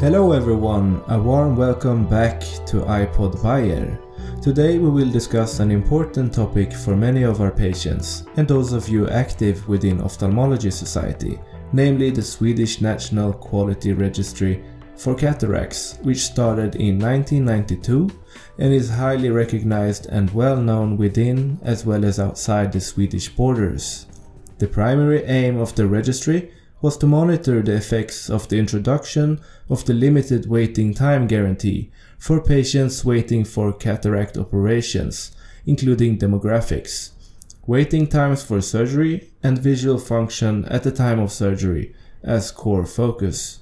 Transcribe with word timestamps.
Hello 0.00 0.30
everyone, 0.30 1.02
a 1.08 1.20
warm 1.20 1.56
welcome 1.56 2.06
back 2.06 2.38
to 2.66 2.82
iPod 2.82 3.42
Bayer. 3.42 3.98
Today 4.40 4.78
we 4.78 4.88
will 4.88 5.10
discuss 5.10 5.58
an 5.58 5.72
important 5.72 6.32
topic 6.32 6.72
for 6.72 6.94
many 6.94 7.24
of 7.24 7.40
our 7.40 7.50
patients 7.50 8.24
and 8.36 8.46
those 8.46 8.72
of 8.72 8.88
you 8.88 9.08
active 9.08 9.66
within 9.66 10.00
Ophthalmology 10.00 10.70
Society, 10.70 11.40
namely 11.72 12.10
the 12.10 12.22
Swedish 12.22 12.80
National 12.80 13.32
Quality 13.32 13.92
Registry 13.92 14.62
for 14.94 15.16
Cataracts, 15.16 15.98
which 16.02 16.18
started 16.18 16.76
in 16.76 17.00
1992 17.00 18.08
and 18.58 18.72
is 18.72 18.88
highly 18.88 19.30
recognized 19.30 20.06
and 20.06 20.30
well 20.30 20.56
known 20.56 20.96
within 20.96 21.58
as 21.62 21.84
well 21.84 22.04
as 22.04 22.20
outside 22.20 22.70
the 22.70 22.80
Swedish 22.80 23.30
borders. 23.30 24.06
The 24.58 24.68
primary 24.68 25.24
aim 25.24 25.58
of 25.58 25.74
the 25.74 25.88
registry 25.88 26.52
was 26.80 26.96
to 26.96 27.06
monitor 27.06 27.60
the 27.62 27.74
effects 27.74 28.30
of 28.30 28.48
the 28.48 28.58
introduction 28.58 29.40
of 29.68 29.84
the 29.84 29.94
limited 29.94 30.48
waiting 30.48 30.94
time 30.94 31.26
guarantee 31.26 31.90
for 32.18 32.40
patients 32.40 33.04
waiting 33.04 33.44
for 33.44 33.72
cataract 33.72 34.36
operations, 34.36 35.32
including 35.66 36.18
demographics, 36.18 37.10
waiting 37.66 38.06
times 38.06 38.42
for 38.42 38.60
surgery, 38.60 39.30
and 39.42 39.58
visual 39.58 39.98
function 39.98 40.64
at 40.66 40.82
the 40.82 40.92
time 40.92 41.18
of 41.18 41.32
surgery 41.32 41.94
as 42.22 42.50
core 42.50 42.86
focus. 42.86 43.60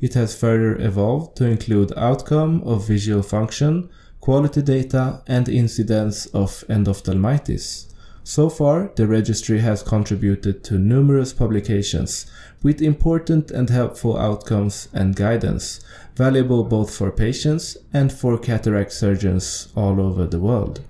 It 0.00 0.14
has 0.14 0.38
further 0.38 0.76
evolved 0.80 1.36
to 1.36 1.44
include 1.44 1.92
outcome 1.96 2.62
of 2.64 2.86
visual 2.86 3.22
function, 3.22 3.88
quality 4.20 4.62
data, 4.62 5.22
and 5.26 5.48
incidence 5.48 6.26
of 6.26 6.64
endophthalmitis. 6.68 7.91
So 8.24 8.48
far, 8.48 8.92
the 8.94 9.08
registry 9.08 9.58
has 9.60 9.82
contributed 9.82 10.62
to 10.64 10.78
numerous 10.78 11.32
publications 11.32 12.26
with 12.62 12.80
important 12.80 13.50
and 13.50 13.68
helpful 13.68 14.16
outcomes 14.16 14.88
and 14.92 15.16
guidance, 15.16 15.80
valuable 16.14 16.62
both 16.62 16.94
for 16.94 17.10
patients 17.10 17.76
and 17.92 18.12
for 18.12 18.38
cataract 18.38 18.92
surgeons 18.92 19.68
all 19.74 20.00
over 20.00 20.24
the 20.24 20.38
world. 20.38 20.82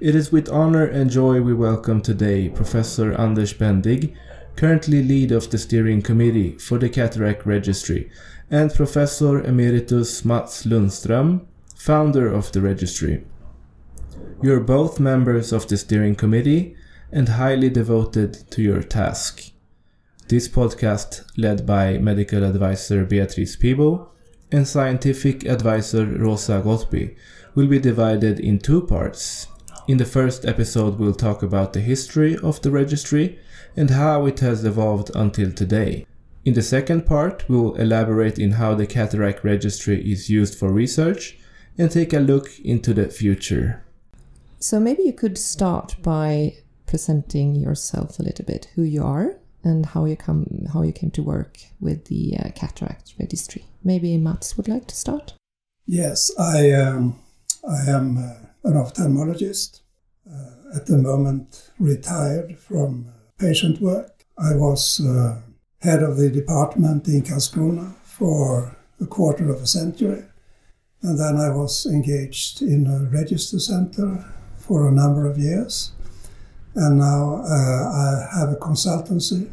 It 0.00 0.14
is 0.14 0.32
with 0.32 0.48
honor 0.48 0.86
and 0.86 1.10
joy 1.10 1.42
we 1.42 1.52
welcome 1.52 2.00
today 2.00 2.48
Professor 2.48 3.12
Anders 3.12 3.52
Behndig, 3.52 4.14
currently 4.56 5.02
lead 5.02 5.32
of 5.32 5.50
the 5.50 5.58
steering 5.58 6.00
committee 6.00 6.52
for 6.52 6.78
the 6.78 6.88
Cataract 6.88 7.44
Registry, 7.44 8.10
and 8.50 8.72
Professor 8.72 9.42
Emeritus 9.42 10.24
Mats 10.24 10.64
Lundström, 10.64 11.42
founder 11.74 12.26
of 12.26 12.52
the 12.52 12.62
registry. 12.62 13.22
You 14.44 14.52
are 14.52 14.60
both 14.60 15.00
members 15.00 15.52
of 15.52 15.68
the 15.68 15.78
steering 15.78 16.16
committee 16.16 16.76
and 17.10 17.30
highly 17.30 17.70
devoted 17.70 18.50
to 18.50 18.60
your 18.60 18.82
task. 18.82 19.52
This 20.28 20.48
podcast, 20.48 21.24
led 21.38 21.64
by 21.64 21.96
medical 21.96 22.44
advisor 22.44 23.06
Beatrice 23.06 23.56
Pibo 23.56 24.08
and 24.52 24.68
scientific 24.68 25.46
advisor 25.46 26.04
Rosa 26.04 26.60
Gottby, 26.62 27.16
will 27.54 27.68
be 27.68 27.78
divided 27.78 28.38
in 28.38 28.58
two 28.58 28.82
parts. 28.82 29.46
In 29.88 29.96
the 29.96 30.04
first 30.04 30.44
episode, 30.44 30.98
we'll 30.98 31.14
talk 31.14 31.42
about 31.42 31.72
the 31.72 31.80
history 31.80 32.36
of 32.36 32.60
the 32.60 32.70
registry 32.70 33.38
and 33.78 33.88
how 33.88 34.26
it 34.26 34.40
has 34.40 34.62
evolved 34.62 35.10
until 35.14 35.52
today. 35.52 36.04
In 36.44 36.52
the 36.52 36.60
second 36.60 37.06
part, 37.06 37.48
we 37.48 37.56
will 37.56 37.76
elaborate 37.76 38.38
in 38.38 38.50
how 38.50 38.74
the 38.74 38.86
cataract 38.86 39.42
registry 39.42 40.12
is 40.12 40.28
used 40.28 40.58
for 40.58 40.70
research 40.70 41.38
and 41.78 41.90
take 41.90 42.12
a 42.12 42.18
look 42.18 42.60
into 42.60 42.92
the 42.92 43.08
future. 43.08 43.80
So 44.64 44.80
maybe 44.80 45.02
you 45.02 45.12
could 45.12 45.36
start 45.36 45.96
by 46.02 46.54
presenting 46.86 47.54
yourself 47.54 48.18
a 48.18 48.22
little 48.22 48.46
bit, 48.46 48.70
who 48.74 48.82
you 48.82 49.04
are 49.04 49.36
and 49.62 49.84
how 49.84 50.06
you 50.06 50.16
come 50.16 50.46
how 50.72 50.80
you 50.80 50.90
came 50.90 51.10
to 51.10 51.22
work 51.22 51.58
with 51.80 52.06
the 52.06 52.38
uh, 52.38 52.48
cataract 52.54 53.12
registry. 53.20 53.66
Maybe 53.82 54.16
Mats 54.16 54.56
would 54.56 54.66
like 54.66 54.86
to 54.86 54.96
start. 54.96 55.34
Yes, 55.84 56.30
I 56.38 56.72
um, 56.72 57.20
I 57.68 57.90
am 57.90 58.16
uh, 58.16 58.36
an 58.64 58.76
ophthalmologist. 58.82 59.80
Uh, 60.26 60.76
at 60.76 60.86
the 60.86 60.96
moment, 60.96 61.70
retired 61.78 62.58
from 62.58 63.06
uh, 63.06 63.12
patient 63.36 63.82
work. 63.82 64.24
I 64.38 64.54
was 64.54 64.98
uh, 64.98 65.42
head 65.82 66.02
of 66.02 66.16
the 66.16 66.30
department 66.30 67.06
in 67.06 67.20
Karlskrona 67.20 67.96
for 68.02 68.78
a 68.98 69.04
quarter 69.04 69.50
of 69.52 69.60
a 69.60 69.66
century, 69.66 70.24
and 71.02 71.18
then 71.18 71.36
I 71.36 71.50
was 71.50 71.84
engaged 71.84 72.62
in 72.62 72.86
a 72.86 73.10
register 73.10 73.58
center 73.58 74.24
for 74.66 74.88
a 74.88 74.92
number 74.92 75.28
of 75.30 75.38
years. 75.38 75.92
And 76.74 76.98
now 76.98 77.42
uh, 77.44 77.48
I 77.48 78.38
have 78.38 78.50
a 78.50 78.56
consultancy 78.56 79.50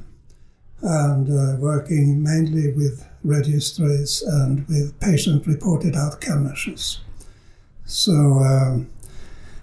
and 0.82 1.30
uh, 1.30 1.58
working 1.60 2.24
mainly 2.24 2.74
with 2.74 3.08
registries 3.24 4.24
and 4.24 4.68
with 4.68 5.00
patient 5.00 5.46
reported 5.46 5.96
outcome 5.96 6.46
measures. 6.46 7.02
So 7.86 8.12
um, 8.12 8.90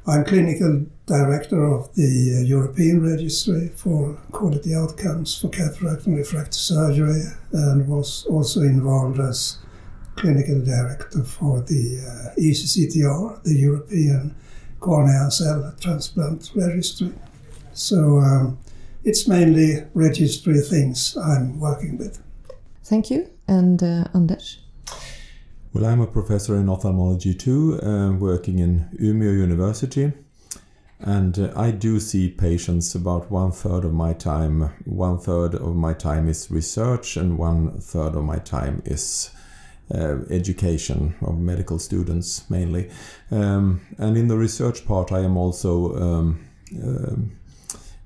I'm 0.06 0.24
clinical 0.24 0.86
director 1.06 1.64
of 1.64 1.92
the 1.94 2.44
European 2.46 3.02
Registry 3.02 3.68
for 3.68 4.14
Quality 4.30 4.74
Outcomes 4.74 5.36
for 5.36 5.48
Cataract 5.48 6.06
and 6.06 6.16
Refractive 6.16 6.54
Surgery 6.54 7.22
and 7.52 7.88
was 7.88 8.26
also 8.26 8.60
involved 8.60 9.18
as 9.18 9.58
clinical 10.16 10.60
director 10.62 11.24
for 11.24 11.62
the 11.62 12.00
uh, 12.06 12.40
ECCTR, 12.40 13.42
the 13.44 13.54
European 13.54 14.34
cornea 14.80 15.30
cell 15.30 15.74
transplant 15.80 16.50
registry. 16.54 17.12
So 17.72 18.18
um, 18.18 18.58
it's 19.04 19.28
mainly 19.28 19.84
registry 19.94 20.60
things 20.60 21.16
I'm 21.16 21.60
working 21.60 21.98
with. 21.98 22.22
Thank 22.84 23.10
you. 23.10 23.28
And 23.46 23.82
uh, 23.82 24.04
Anders? 24.14 24.58
Well, 25.72 25.84
I'm 25.84 26.00
a 26.00 26.06
professor 26.06 26.56
in 26.56 26.68
ophthalmology 26.68 27.34
too, 27.34 27.78
uh, 27.82 28.12
working 28.12 28.58
in 28.58 28.88
Umeå 29.00 29.32
University. 29.38 30.12
And 31.00 31.38
uh, 31.38 31.52
I 31.54 31.70
do 31.70 32.00
see 32.00 32.28
patients 32.28 32.94
about 32.94 33.30
one 33.30 33.52
third 33.52 33.84
of 33.84 33.92
my 33.92 34.12
time. 34.12 34.70
One 34.84 35.18
third 35.18 35.54
of 35.54 35.76
my 35.76 35.92
time 35.92 36.28
is 36.28 36.50
research, 36.50 37.16
and 37.16 37.38
one 37.38 37.80
third 37.80 38.16
of 38.16 38.24
my 38.24 38.38
time 38.38 38.82
is 38.84 39.30
uh, 39.94 40.18
education 40.30 41.14
of 41.22 41.38
medical 41.38 41.78
students 41.78 42.48
mainly. 42.50 42.90
Um, 43.30 43.80
and 43.98 44.16
in 44.16 44.28
the 44.28 44.36
research 44.36 44.86
part, 44.86 45.12
I 45.12 45.20
am 45.20 45.36
also 45.36 45.96
um, 45.96 46.48
uh, 46.82 47.16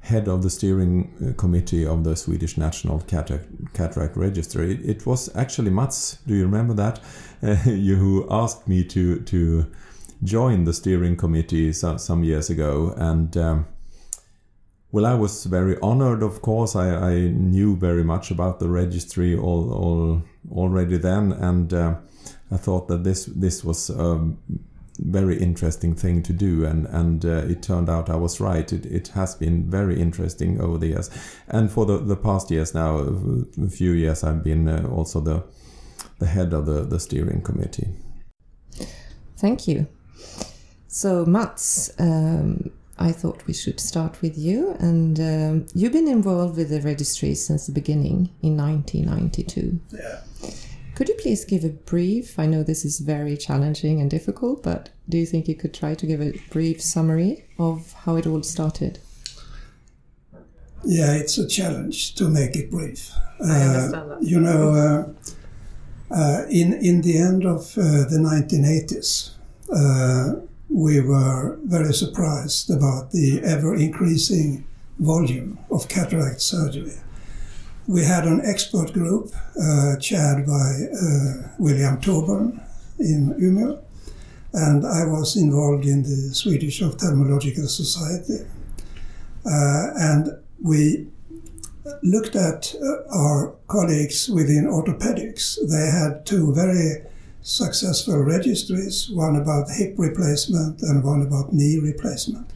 head 0.00 0.28
of 0.28 0.43
the 0.43 0.50
steering 0.50 1.12
uh, 1.20 1.32
committee 1.41 1.87
of 1.87 2.04
the 2.04 2.16
Swedish 2.16 2.56
National 2.56 3.00
Cataract, 3.00 3.47
Cataract 3.72 4.16
Registry. 4.16 4.72
It, 4.72 4.81
it, 4.84 5.06
was 5.06 5.34
actually 5.37 5.70
Mats, 5.70 6.19
do 6.26 6.34
you 6.34 6.44
remember 6.44 6.75
that? 6.75 7.00
Uh, 7.43 7.56
you 7.70 7.97
who 7.97 8.26
asked 8.31 8.69
me 8.69 8.84
to 8.84 9.20
to 9.20 9.66
join 10.25 10.64
the 10.64 10.72
steering 10.72 11.16
committee 11.16 11.72
some, 11.72 11.99
some 11.99 12.22
years 12.25 12.50
ago, 12.50 12.94
and 12.97 13.37
um, 13.37 13.66
well, 14.92 15.06
I 15.06 15.14
was 15.14 15.44
very 15.47 15.78
honored. 15.80 16.22
Of 16.22 16.42
course, 16.42 16.76
I, 16.76 16.94
I 16.94 17.14
knew 17.28 17.76
very 17.76 18.04
much 18.04 18.30
about 18.30 18.60
the 18.60 18.69
registry 18.69 19.34
all, 19.34 19.72
all 19.72 20.22
already 20.54 20.98
then, 20.98 21.32
and 21.32 21.72
uh, 21.72 21.94
I 22.50 22.58
thought 22.58 22.88
that 22.88 23.02
this 23.02 23.25
this 23.25 23.64
was 23.64 23.88
a 23.88 24.31
very 24.98 25.38
interesting 25.38 25.94
thing 25.94 26.22
to 26.25 26.34
do, 26.34 26.66
and 26.66 26.86
and 26.88 27.25
uh, 27.25 27.48
it 27.48 27.62
turned 27.62 27.88
out 27.88 28.10
I 28.10 28.16
was 28.16 28.38
right. 28.38 28.70
It 28.70 28.84
it 28.84 29.08
has 29.08 29.34
been 29.34 29.70
very 29.70 29.98
interesting 29.98 30.60
over 30.60 30.76
the 30.76 30.88
years, 30.88 31.10
and 31.48 31.72
for 31.72 31.86
the 31.86 31.97
the 31.97 32.16
past 32.16 32.50
years 32.50 32.75
now, 32.75 32.98
a 32.98 33.69
few 33.70 33.92
years, 33.92 34.22
I've 34.22 34.44
been 34.44 34.69
uh, 34.69 34.86
also 34.88 35.20
the 35.20 35.42
the 36.19 36.26
head 36.26 36.52
of 36.52 36.66
the 36.66 36.82
the 36.82 37.00
steering 37.00 37.41
committee. 37.41 37.88
Thank 39.38 39.66
you. 39.66 39.86
So 40.86 41.25
Mats. 41.25 41.91
Um, 41.98 42.72
I 43.02 43.10
thought 43.12 43.46
we 43.46 43.52
should 43.52 43.81
start 43.81 44.22
with 44.22 44.38
you. 44.38 44.76
And 44.78 45.19
um, 45.19 45.66
you've 45.75 45.93
been 45.93 46.08
involved 46.08 46.56
with 46.56 46.70
the 46.70 46.81
registry 46.81 47.34
since 47.34 47.66
the 47.66 47.72
beginning 47.72 48.31
in 48.43 48.56
1992. 48.56 49.81
Yeah. 49.90 50.20
Could 50.94 51.08
you 51.08 51.16
please 51.16 51.44
give 51.44 51.64
a 51.64 51.70
brief? 51.70 52.38
I 52.38 52.46
know 52.46 52.62
this 52.62 52.84
is 52.84 53.00
very 53.00 53.37
challenging 53.37 54.00
and 54.00 54.10
difficult, 54.10 54.62
but 54.62 54.90
do 55.08 55.19
you 55.19 55.26
think 55.26 55.49
you 55.49 55.56
could 55.56 55.75
try 55.75 55.94
to 55.94 56.06
give 56.06 56.20
a 56.20 56.38
brief 56.50 56.81
summary 56.81 57.44
of 57.58 57.93
how 58.04 58.16
it 58.16 58.26
all 58.26 58.43
started? 58.43 59.00
Yeah, 60.84 61.14
it's 61.14 61.38
a 61.38 61.48
challenge 61.48 62.14
to 62.16 62.28
make 62.28 62.55
it 62.56 62.70
brief. 62.70 63.10
I 63.44 63.62
understand 63.62 64.10
that. 64.10 64.22
You 64.22 64.40
know, 64.40 64.72
uh, 66.10 66.14
uh, 66.14 66.44
in 66.50 66.72
in 66.75 67.02
the 67.02 67.19
end 67.19 67.46
of 67.46 67.76
uh, 67.78 68.05
the 68.12 68.19
1980s, 68.19 69.31
uh, 69.72 70.40
we 70.72 71.00
were 71.00 71.58
very 71.64 71.92
surprised 71.92 72.70
about 72.70 73.10
the 73.10 73.40
ever 73.44 73.74
increasing 73.74 74.64
volume 74.98 75.58
of 75.70 75.88
cataract 75.88 76.40
surgery. 76.40 76.96
We 77.86 78.04
had 78.04 78.24
an 78.24 78.40
expert 78.44 78.92
group 78.92 79.32
uh, 79.60 79.96
chaired 79.96 80.46
by 80.46 80.86
uh, 80.94 81.48
William 81.58 82.00
Thorburn 82.00 82.60
in 82.98 83.34
Umeå, 83.34 83.82
and 84.54 84.86
I 84.86 85.04
was 85.04 85.36
involved 85.36 85.84
in 85.84 86.04
the 86.04 86.34
Swedish 86.34 86.80
Ophthalmological 86.80 87.69
Society. 87.69 88.46
Uh, 89.44 89.90
and 89.96 90.38
we 90.62 91.08
looked 92.02 92.36
at 92.36 92.74
uh, 92.80 93.19
our 93.19 93.54
colleagues 93.66 94.28
within 94.30 94.66
orthopedics. 94.66 95.58
They 95.69 95.90
had 95.90 96.24
two 96.24 96.54
very 96.54 97.02
successful 97.43 98.19
registries, 98.23 99.11
one 99.11 99.37
about 99.37 99.71
hip 99.71 99.94
replacement 99.99 100.81
and 100.83 101.05
one 101.05 101.23
about 101.23 101.53
knee 101.53 101.79
replacement. 101.79 102.49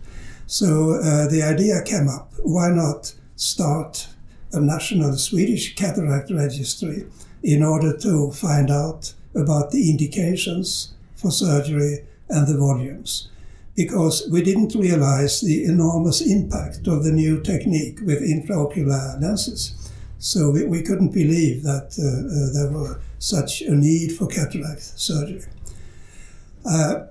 So 0.47 1.01
uh, 1.03 1.29
the 1.29 1.43
idea 1.43 1.83
came 1.83 2.09
up 2.09 2.33
why 2.47 2.71
not 2.71 3.13
start 3.35 4.09
a 4.53 4.61
national 4.61 5.15
Swedish 5.19 5.75
cataract 5.75 6.31
registry 6.31 7.07
in 7.43 7.63
order 7.63 7.97
to 7.99 8.31
find 8.31 8.71
out 8.71 9.13
about 9.35 9.73
the 9.73 9.91
indications 9.91 10.95
for 11.17 11.33
surgery 11.33 12.05
and 12.29 12.47
the 12.47 12.57
volumes? 12.57 13.29
Because 13.75 14.29
we 14.33 14.43
didn't 14.43 14.75
realize 14.75 15.41
the 15.41 15.65
enormous 15.65 16.21
impact 16.21 16.87
of 16.87 17.05
the 17.05 17.13
new 17.13 17.43
technique 17.43 17.99
with 18.03 18.23
intraocular 18.23 19.21
lenses. 19.21 19.75
So 20.19 20.51
we, 20.51 20.65
we 20.65 20.83
couldn't 20.83 21.13
believe 21.13 21.63
that 21.65 21.99
uh, 21.99 22.07
uh, 22.07 22.53
there 22.55 22.73
were 22.73 23.01
such 23.19 23.63
a 23.63 23.75
need 23.75 24.13
for 24.13 24.27
cataract 24.27 24.83
surgery. 24.83 25.45
Uh, 26.65 27.07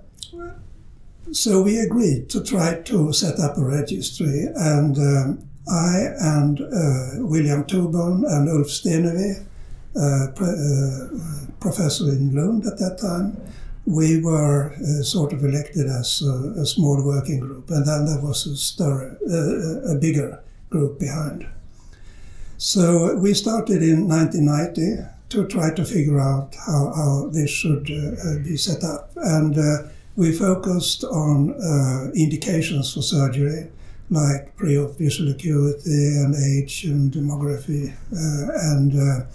so 1.32 1.62
we 1.62 1.80
agreed 1.80 2.30
to 2.30 2.44
try 2.44 2.82
to 2.82 3.12
set 3.12 3.40
up 3.40 3.58
a 3.58 3.64
registry, 3.64 4.48
and 4.56 4.98
um, 4.98 5.50
I 5.68 6.14
and 6.20 6.62
uh, 6.62 7.26
William 7.26 7.64
Thorburn 7.64 8.26
and 8.28 8.48
Ulf 8.50 8.68
Stenevi, 8.68 9.44
uh, 9.96 10.28
pre- 10.36 10.48
uh, 10.48 11.46
professor 11.60 12.10
in 12.10 12.36
Lund 12.36 12.66
at 12.68 12.78
that 12.78 13.00
time, 13.00 13.42
we 13.86 14.22
were 14.22 14.74
uh, 14.74 15.04
sort 15.04 15.34
of 15.34 15.44
elected 15.44 15.88
as 15.88 16.22
a, 16.22 16.62
a, 16.62 16.66
small 16.66 17.04
working 17.04 17.40
group, 17.40 17.70
and 17.70 17.86
then 17.88 18.06
there 18.06 18.22
was 18.22 18.46
a, 18.46 18.56
stir, 18.56 19.18
uh, 19.30 19.92
a 19.94 19.96
bigger 20.00 20.44
group 20.70 21.00
behind. 21.00 21.48
So 22.58 23.16
we 23.16 23.34
started 23.34 23.82
in 23.82 24.08
1990 24.08 25.15
to 25.30 25.48
try 25.48 25.74
to 25.74 25.84
figure 25.84 26.20
out 26.20 26.56
how, 26.66 26.94
how 26.96 27.30
this 27.32 27.50
should 27.50 27.90
uh, 27.90 28.44
be 28.44 28.58
set 28.58 28.84
up. 28.84 29.12
And 29.16 29.58
uh, 29.58 29.90
we 30.16 30.32
focused 30.32 31.04
on 31.04 31.54
uh, 31.62 32.12
indications 32.16 32.94
for 32.94 33.02
surgery, 33.02 33.70
like 34.10 34.56
pre-op 34.56 34.98
visual 34.98 35.32
acuity 35.32 35.90
and 35.90 36.36
age 36.36 36.86
and 36.86 37.12
demography. 37.12 37.92
Uh, 38.14 38.72
and 38.72 38.94
uh, 38.94 39.26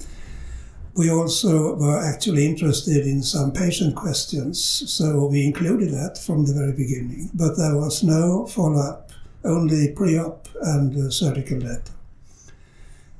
we 0.94 1.10
also 1.10 1.74
were 1.76 1.98
actually 1.98 2.46
interested 2.46 3.06
in 3.06 3.22
some 3.22 3.52
patient 3.52 3.94
questions, 3.94 4.62
so 4.90 5.26
we 5.26 5.46
included 5.46 5.90
that 5.90 6.18
from 6.18 6.46
the 6.46 6.52
very 6.52 6.72
beginning. 6.72 7.30
But 7.34 7.56
there 7.56 7.76
was 7.76 8.02
no 8.02 8.46
follow-up, 8.46 9.10
only 9.44 9.92
pre-op 9.92 10.48
and 10.62 10.96
uh, 10.96 11.10
surgical 11.10 11.60
data. 11.60 11.92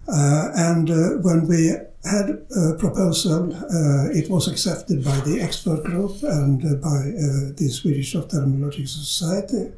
Uh, 0.08 0.50
and 0.56 0.90
uh, 0.90 1.10
when 1.22 1.46
we 1.46 1.76
had 2.04 2.46
a 2.56 2.74
proposal, 2.78 3.52
uh, 3.54 4.08
it 4.10 4.30
was 4.30 4.48
accepted 4.48 5.04
by 5.04 5.20
the 5.20 5.40
expert 5.40 5.84
group 5.84 6.22
and 6.22 6.64
uh, 6.64 6.74
by 6.76 6.88
uh, 6.88 7.52
the 7.56 7.68
Swedish 7.70 8.14
Ophthalmological 8.14 8.88
Society. 8.88 9.70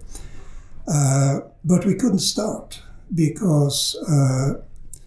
but 1.65 1.85
we 1.85 1.95
couldn't 1.95 2.21
start 2.21 2.81
because 3.15 3.97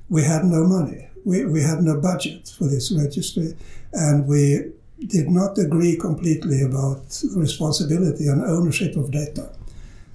we 0.09 0.23
had 0.23 0.43
no 0.43 0.65
money. 0.65 1.07
We, 1.25 1.45
we 1.45 1.61
had 1.61 1.81
no 1.81 1.99
budget 1.99 2.53
for 2.57 2.65
this 2.65 2.91
registry, 2.91 3.55
and 3.93 4.27
we 4.27 4.71
did 5.07 5.29
not 5.29 5.57
agree 5.57 5.97
completely 5.97 6.61
about 6.61 7.21
responsibility 7.35 8.27
and 8.27 8.43
ownership 8.43 8.95
of 8.95 9.11
data. 9.11 9.49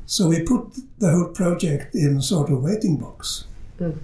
So 0.06 0.28
we 0.28 0.42
put 0.42 0.76
the 0.98 1.10
whole 1.10 1.28
project 1.28 1.94
in 1.94 2.20
sort 2.20 2.50
of 2.50 2.62
waiting 2.62 2.96
box. 2.96 3.44
Mm. 3.78 3.98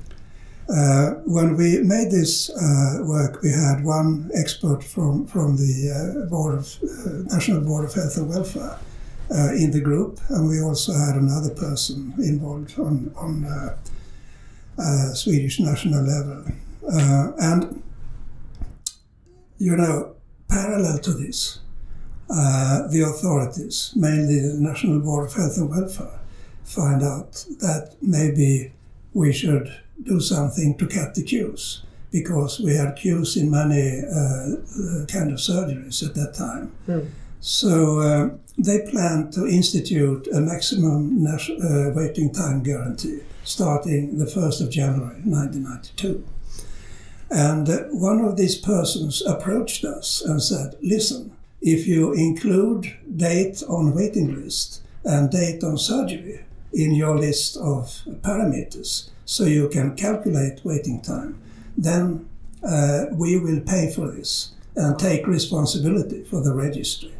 Uh, 0.68 1.10
when 1.26 1.56
we 1.56 1.78
made 1.82 2.10
this 2.10 2.50
uh, 2.50 2.98
work, 3.04 3.40
we 3.42 3.50
had 3.50 3.84
one 3.84 4.30
expert 4.34 4.82
from, 4.82 5.24
from 5.26 5.56
the 5.56 5.92
uh, 5.92 6.28
board 6.28 6.58
of, 6.58 6.76
uh, 6.82 7.34
National 7.34 7.60
Board 7.60 7.84
of 7.84 7.94
Health 7.94 8.16
and 8.16 8.28
Welfare 8.28 8.78
uh, 9.30 9.52
in 9.52 9.70
the 9.70 9.80
group, 9.80 10.18
and 10.28 10.48
we 10.48 10.60
also 10.60 10.92
had 10.92 11.14
another 11.14 11.50
person 11.54 12.12
involved 12.18 12.76
on, 12.80 13.12
on 13.16 13.44
uh, 13.44 15.14
Swedish 15.14 15.60
national 15.60 16.02
level. 16.02 16.44
and, 17.38 17.82
you 19.58 19.76
know, 19.76 20.16
parallel 20.48 20.98
to 20.98 21.12
this, 21.12 21.60
the 22.28 23.06
authorities, 23.08 23.92
mainly 23.94 24.40
the 24.40 24.54
National 24.58 24.98
Board 24.98 25.26
of 25.28 25.34
Health 25.34 25.56
and 25.58 25.70
Welfare, 25.70 26.20
find 26.64 27.04
out 27.04 27.32
that 27.60 27.94
maybe 28.02 28.72
we 29.14 29.32
should 29.32 29.72
do 30.02 30.20
something 30.20 30.76
to 30.78 30.86
cut 30.86 31.14
the 31.14 31.22
queues 31.22 31.82
because 32.12 32.60
we 32.60 32.74
had 32.74 32.96
queues 32.96 33.36
in 33.36 33.50
many 33.50 34.02
uh, 34.04 34.18
uh, 34.18 35.06
kind 35.06 35.32
of 35.32 35.38
surgeries 35.38 36.06
at 36.06 36.14
that 36.14 36.34
time. 36.34 36.72
Mm. 36.88 37.08
So 37.40 38.00
uh, 38.00 38.30
they 38.58 38.86
planned 38.90 39.32
to 39.34 39.46
institute 39.46 40.26
a 40.32 40.40
maximum 40.40 41.26
uh, 41.26 41.90
waiting 41.94 42.32
time 42.32 42.62
guarantee 42.62 43.20
starting 43.46 44.18
the 44.18 44.24
1st 44.24 44.60
of 44.62 44.70
January 44.70 45.20
1992. 45.24 46.26
And 47.30 47.68
uh, 47.68 47.84
one 47.90 48.20
of 48.20 48.36
these 48.36 48.56
persons 48.56 49.22
approached 49.22 49.84
us 49.84 50.20
and 50.20 50.42
said, 50.42 50.76
listen, 50.82 51.36
if 51.60 51.86
you 51.86 52.12
include 52.12 52.92
date 53.16 53.62
on 53.68 53.94
waiting 53.94 54.34
list 54.34 54.82
and 55.04 55.30
date 55.30 55.62
on 55.62 55.78
surgery 55.78 56.44
in 56.72 56.94
your 56.94 57.16
list 57.16 57.56
of 57.56 58.02
parameters, 58.22 59.10
so 59.26 59.44
you 59.44 59.68
can 59.68 59.94
calculate 59.96 60.64
waiting 60.64 61.02
time, 61.02 61.38
then 61.76 62.26
uh, 62.62 63.06
we 63.12 63.38
will 63.38 63.60
pay 63.60 63.92
for 63.92 64.10
this 64.10 64.52
and 64.76 64.98
take 64.98 65.26
responsibility 65.26 66.24
for 66.24 66.42
the 66.42 66.54
registry. 66.54 67.12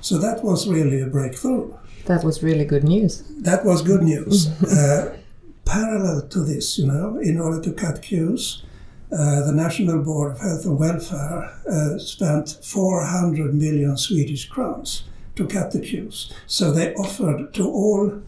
So 0.00 0.18
that 0.18 0.42
was 0.42 0.68
really 0.68 1.00
a 1.00 1.06
breakthrough. 1.06 1.72
That 2.06 2.24
was 2.24 2.42
really 2.42 2.64
good 2.64 2.82
news. 2.82 3.22
That 3.42 3.64
was 3.64 3.82
good 3.82 4.02
news. 4.02 4.48
uh, 4.64 5.16
parallel 5.64 6.26
to 6.28 6.40
this, 6.40 6.78
you 6.78 6.86
know, 6.86 7.18
in 7.18 7.38
order 7.38 7.60
to 7.62 7.72
cut 7.72 8.02
queues, 8.02 8.64
uh, 9.12 9.44
the 9.44 9.52
National 9.52 10.02
Board 10.02 10.32
of 10.32 10.40
Health 10.40 10.64
and 10.64 10.78
Welfare 10.78 11.52
uh, 11.70 11.98
spent 11.98 12.58
400 12.62 13.54
million 13.54 13.96
Swedish 13.96 14.48
crowns 14.48 15.04
to 15.36 15.46
cut 15.46 15.70
the 15.72 15.80
queues. 15.80 16.32
So 16.46 16.72
they 16.72 16.94
offered 16.94 17.52
to 17.54 17.64
all 17.64 18.22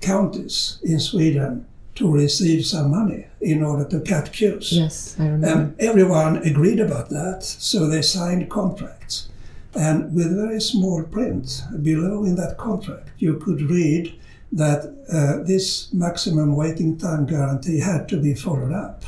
counties 0.00 0.78
in 0.82 0.98
Sweden 0.98 1.66
to 1.98 2.08
receive 2.10 2.64
some 2.64 2.92
money 2.92 3.26
in 3.40 3.62
order 3.64 3.84
to 3.84 4.00
cut 4.00 4.32
queues. 4.32 4.72
Yes, 4.72 5.16
I 5.18 5.24
remember. 5.24 5.46
And 5.48 5.80
everyone 5.80 6.36
agreed 6.38 6.78
about 6.78 7.10
that, 7.10 7.42
so 7.42 7.88
they 7.88 8.02
signed 8.02 8.48
contracts. 8.48 9.28
And 9.74 10.14
with 10.14 10.34
very 10.34 10.60
small 10.60 11.02
print 11.02 11.62
below 11.82 12.24
in 12.24 12.36
that 12.36 12.56
contract, 12.56 13.10
you 13.18 13.34
could 13.34 13.62
read 13.62 14.14
that 14.52 14.94
uh, 15.12 15.42
this 15.42 15.92
maximum 15.92 16.54
waiting 16.54 16.96
time 16.96 17.26
guarantee 17.26 17.80
had 17.80 18.08
to 18.10 18.16
be 18.16 18.34
followed 18.34 18.72
up. 18.72 19.04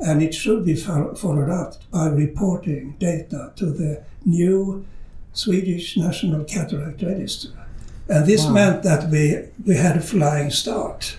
And 0.00 0.22
it 0.22 0.34
should 0.34 0.64
be 0.64 0.74
fo- 0.74 1.14
followed 1.14 1.50
up 1.50 1.74
by 1.90 2.08
reporting 2.08 2.96
data 2.98 3.52
to 3.56 3.66
the 3.66 4.02
new 4.24 4.86
Swedish 5.34 5.96
National 5.98 6.44
Cataract 6.44 7.02
Register. 7.02 7.50
And 8.08 8.26
this 8.26 8.46
wow. 8.46 8.52
meant 8.52 8.82
that 8.84 9.10
we, 9.10 9.44
we 9.66 9.76
had 9.76 9.96
a 9.98 10.00
flying 10.00 10.50
start 10.50 11.18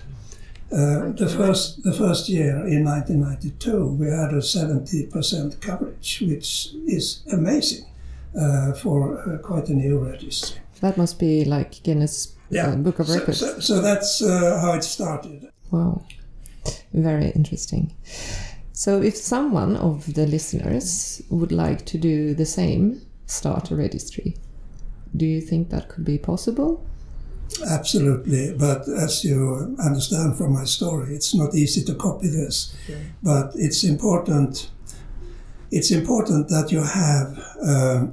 uh, 0.70 1.12
the 1.12 1.28
first 1.28 1.82
the 1.82 1.92
first 1.92 2.28
year 2.28 2.66
in 2.66 2.84
1992, 2.84 3.86
we 3.86 4.06
had 4.06 4.32
a 4.32 4.42
70% 4.42 5.60
coverage, 5.60 6.22
which 6.26 6.74
is 6.86 7.22
amazing 7.32 7.86
uh, 8.38 8.72
for 8.74 9.18
uh, 9.18 9.38
quite 9.38 9.68
a 9.68 9.74
new 9.74 9.98
registry. 9.98 10.60
That 10.80 10.98
must 10.98 11.18
be 11.18 11.44
like 11.44 11.82
Guinness 11.82 12.36
uh, 12.36 12.54
yeah. 12.54 12.74
Book 12.76 12.98
of 12.98 13.08
Records. 13.08 13.40
So, 13.40 13.54
so, 13.54 13.60
so 13.60 13.80
that's 13.80 14.22
uh, 14.22 14.60
how 14.60 14.74
it 14.74 14.84
started. 14.84 15.48
Wow, 15.70 16.02
very 16.92 17.30
interesting. 17.30 17.94
So, 18.72 19.00
if 19.02 19.16
someone 19.16 19.76
of 19.76 20.14
the 20.14 20.26
listeners 20.26 21.22
would 21.30 21.50
like 21.50 21.86
to 21.86 21.98
do 21.98 22.34
the 22.34 22.46
same, 22.46 23.00
start 23.26 23.70
a 23.70 23.76
registry, 23.76 24.36
do 25.16 25.24
you 25.24 25.40
think 25.40 25.70
that 25.70 25.88
could 25.88 26.04
be 26.04 26.18
possible? 26.18 26.86
Absolutely, 27.66 28.54
but 28.54 28.88
as 28.88 29.24
you 29.24 29.76
understand 29.78 30.36
from 30.36 30.52
my 30.52 30.64
story, 30.64 31.14
it's 31.14 31.34
not 31.34 31.54
easy 31.54 31.82
to 31.84 31.94
copy 31.94 32.28
this. 32.28 32.76
But 33.22 33.52
it's 33.54 33.84
important. 33.84 34.70
It's 35.70 35.90
important 35.90 36.48
that 36.48 36.72
you 36.72 36.82
have 36.82 37.38
uh, 37.62 38.06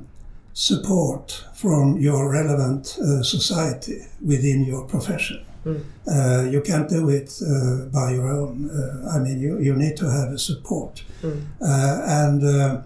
support 0.54 1.44
from 1.54 1.98
your 1.98 2.32
relevant 2.32 2.98
uh, 3.00 3.24
society 3.24 4.06
within 4.22 4.66
your 4.66 4.86
profession. 4.86 5.46
Mm. 5.66 5.84
Uh, 6.08 6.50
you 6.50 6.62
can't 6.62 6.90
do 6.90 7.10
it 7.10 7.42
uh, 7.42 7.86
by 7.86 8.12
your 8.14 8.30
own. 8.30 8.70
Uh, 8.70 9.10
I 9.16 9.20
mean, 9.20 9.40
you, 9.40 9.60
you 9.60 9.76
need 9.76 9.98
to 9.98 10.10
have 10.10 10.32
a 10.32 10.38
support. 10.38 11.04
Mm. 11.22 11.42
Uh, 11.62 12.02
and 12.06 12.84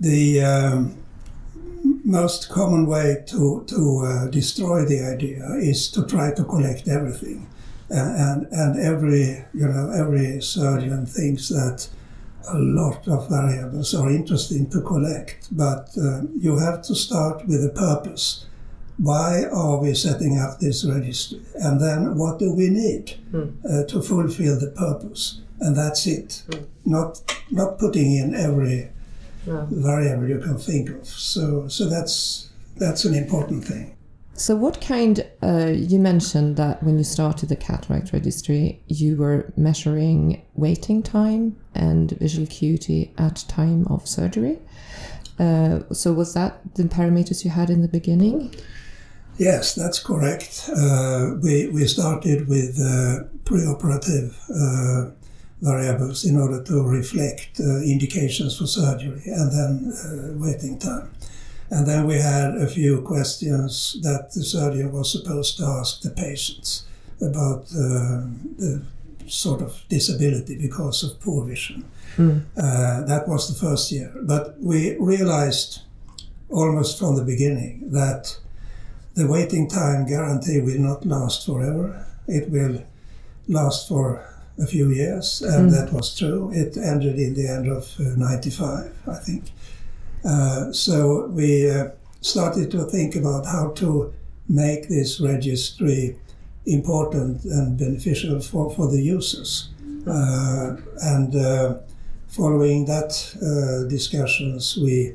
the 0.00 0.40
um, 0.42 0.96
most 2.08 2.48
common 2.48 2.86
way 2.86 3.22
to, 3.26 3.64
to 3.66 3.80
uh, 4.04 4.26
destroy 4.30 4.84
the 4.84 5.00
idea 5.14 5.44
is 5.72 5.90
to 5.90 6.06
try 6.06 6.32
to 6.34 6.44
collect 6.44 6.88
everything. 6.88 7.46
and, 7.90 8.46
and 8.52 8.78
every 8.92 9.26
you 9.60 9.66
know 9.72 9.90
every 10.02 10.40
surgeon 10.42 11.06
thinks 11.06 11.48
that 11.48 11.88
a 12.50 12.58
lot 12.58 13.06
of 13.08 13.28
variables 13.30 13.94
are 13.94 14.10
interesting 14.10 14.68
to 14.70 14.80
collect, 14.82 15.48
but 15.52 15.84
uh, 15.96 16.20
you 16.44 16.58
have 16.58 16.80
to 16.82 16.94
start 16.94 17.46
with 17.46 17.64
a 17.64 17.72
purpose. 17.86 18.46
Why 18.98 19.44
are 19.52 19.76
we 19.84 19.94
setting 19.94 20.38
up 20.38 20.58
this 20.58 20.84
registry? 20.84 21.40
And 21.64 21.80
then 21.80 22.16
what 22.18 22.38
do 22.38 22.48
we 22.60 22.68
need 22.84 23.04
Mm. 23.32 23.50
uh, 23.64 23.84
to 23.90 24.02
fulfill 24.02 24.56
the 24.64 24.70
purpose? 24.86 25.40
And 25.60 25.76
that's 25.76 26.06
it. 26.06 26.28
Mm. 26.50 26.64
Not 26.84 27.10
not 27.50 27.78
putting 27.78 28.08
in 28.22 28.34
every 28.34 28.78
No. 29.48 29.66
variable 29.70 30.28
you 30.28 30.40
can 30.40 30.58
think 30.58 30.90
of. 30.90 31.06
So 31.06 31.68
so 31.68 31.88
that's 31.88 32.50
that's 32.76 33.04
an 33.04 33.14
important 33.14 33.64
thing. 33.64 33.94
So, 34.38 34.54
what 34.54 34.80
kind? 34.80 35.26
Uh, 35.42 35.72
you 35.74 35.98
mentioned 35.98 36.56
that 36.58 36.80
when 36.84 36.96
you 36.96 37.02
started 37.02 37.48
the 37.48 37.56
cataract 37.56 38.12
registry, 38.12 38.80
you 38.86 39.16
were 39.16 39.52
measuring 39.56 40.42
waiting 40.54 41.02
time 41.02 41.56
and 41.74 42.12
visual 42.12 42.44
acuity 42.44 43.12
at 43.18 43.44
time 43.48 43.84
of 43.88 44.06
surgery. 44.06 44.60
Uh, 45.40 45.80
so, 45.92 46.12
was 46.12 46.34
that 46.34 46.60
the 46.76 46.84
parameters 46.84 47.44
you 47.44 47.50
had 47.50 47.68
in 47.68 47.82
the 47.82 47.88
beginning? 47.88 48.54
Yes, 49.38 49.74
that's 49.74 49.98
correct. 49.98 50.70
Uh, 50.76 51.34
we, 51.42 51.68
we 51.68 51.86
started 51.86 52.48
with 52.48 52.78
uh, 52.80 53.24
preoperative 53.44 54.34
uh, 54.50 55.10
variables 55.60 56.24
in 56.24 56.38
order 56.38 56.62
to 56.62 56.82
reflect 56.82 57.60
uh, 57.60 57.82
indications 57.82 58.58
for 58.58 58.66
surgery 58.66 59.22
and 59.26 59.52
then 59.52 59.92
uh, 59.92 60.32
waiting 60.38 60.78
time. 60.78 61.10
And 61.70 61.86
then 61.86 62.06
we 62.06 62.14
had 62.14 62.56
a 62.56 62.66
few 62.66 63.02
questions 63.02 63.98
that 64.02 64.32
the 64.32 64.42
surgeon 64.42 64.92
was 64.92 65.12
supposed 65.12 65.58
to 65.58 65.64
ask 65.64 66.00
the 66.00 66.10
patients 66.10 66.86
about 67.20 67.64
uh, 67.72 68.24
the 68.56 68.82
sort 69.26 69.60
of 69.60 69.82
disability 69.88 70.56
because 70.56 71.02
of 71.02 71.20
poor 71.20 71.44
vision. 71.44 71.84
Mm. 72.16 72.44
That 72.54 73.28
was 73.28 73.48
the 73.48 73.66
first 73.66 73.92
year. 73.92 74.10
But 74.22 74.56
we 74.60 74.96
realized 74.98 75.82
almost 76.48 76.98
from 76.98 77.16
the 77.16 77.24
beginning 77.24 77.90
that 77.90 78.38
the 79.14 79.26
waiting 79.26 79.68
time 79.68 80.06
guarantee 80.06 80.60
will 80.60 80.78
not 80.78 81.04
last 81.04 81.44
forever. 81.44 82.06
It 82.26 82.50
will 82.50 82.82
last 83.48 83.88
for 83.88 84.24
a 84.58 84.66
few 84.66 84.90
years, 84.90 85.42
and 85.42 85.70
Mm. 85.70 85.72
that 85.72 85.92
was 85.92 86.14
true. 86.16 86.50
It 86.52 86.76
ended 86.76 87.18
in 87.18 87.34
the 87.34 87.48
end 87.48 87.68
of 87.68 87.84
uh, 88.00 88.02
95, 88.16 88.90
I 89.06 89.14
think. 89.14 89.44
Uh, 90.24 90.72
so 90.72 91.28
we 91.28 91.70
uh, 91.70 91.88
started 92.20 92.70
to 92.72 92.84
think 92.84 93.14
about 93.16 93.46
how 93.46 93.70
to 93.76 94.12
make 94.48 94.88
this 94.88 95.20
registry 95.20 96.16
important 96.66 97.44
and 97.44 97.78
beneficial 97.78 98.40
for, 98.40 98.70
for 98.74 98.90
the 98.90 99.00
users. 99.00 99.68
Uh, 100.06 100.76
and 101.02 101.36
uh, 101.36 101.74
following 102.28 102.84
that 102.86 103.10
uh, 103.42 103.88
discussions, 103.88 104.76
we 104.76 105.14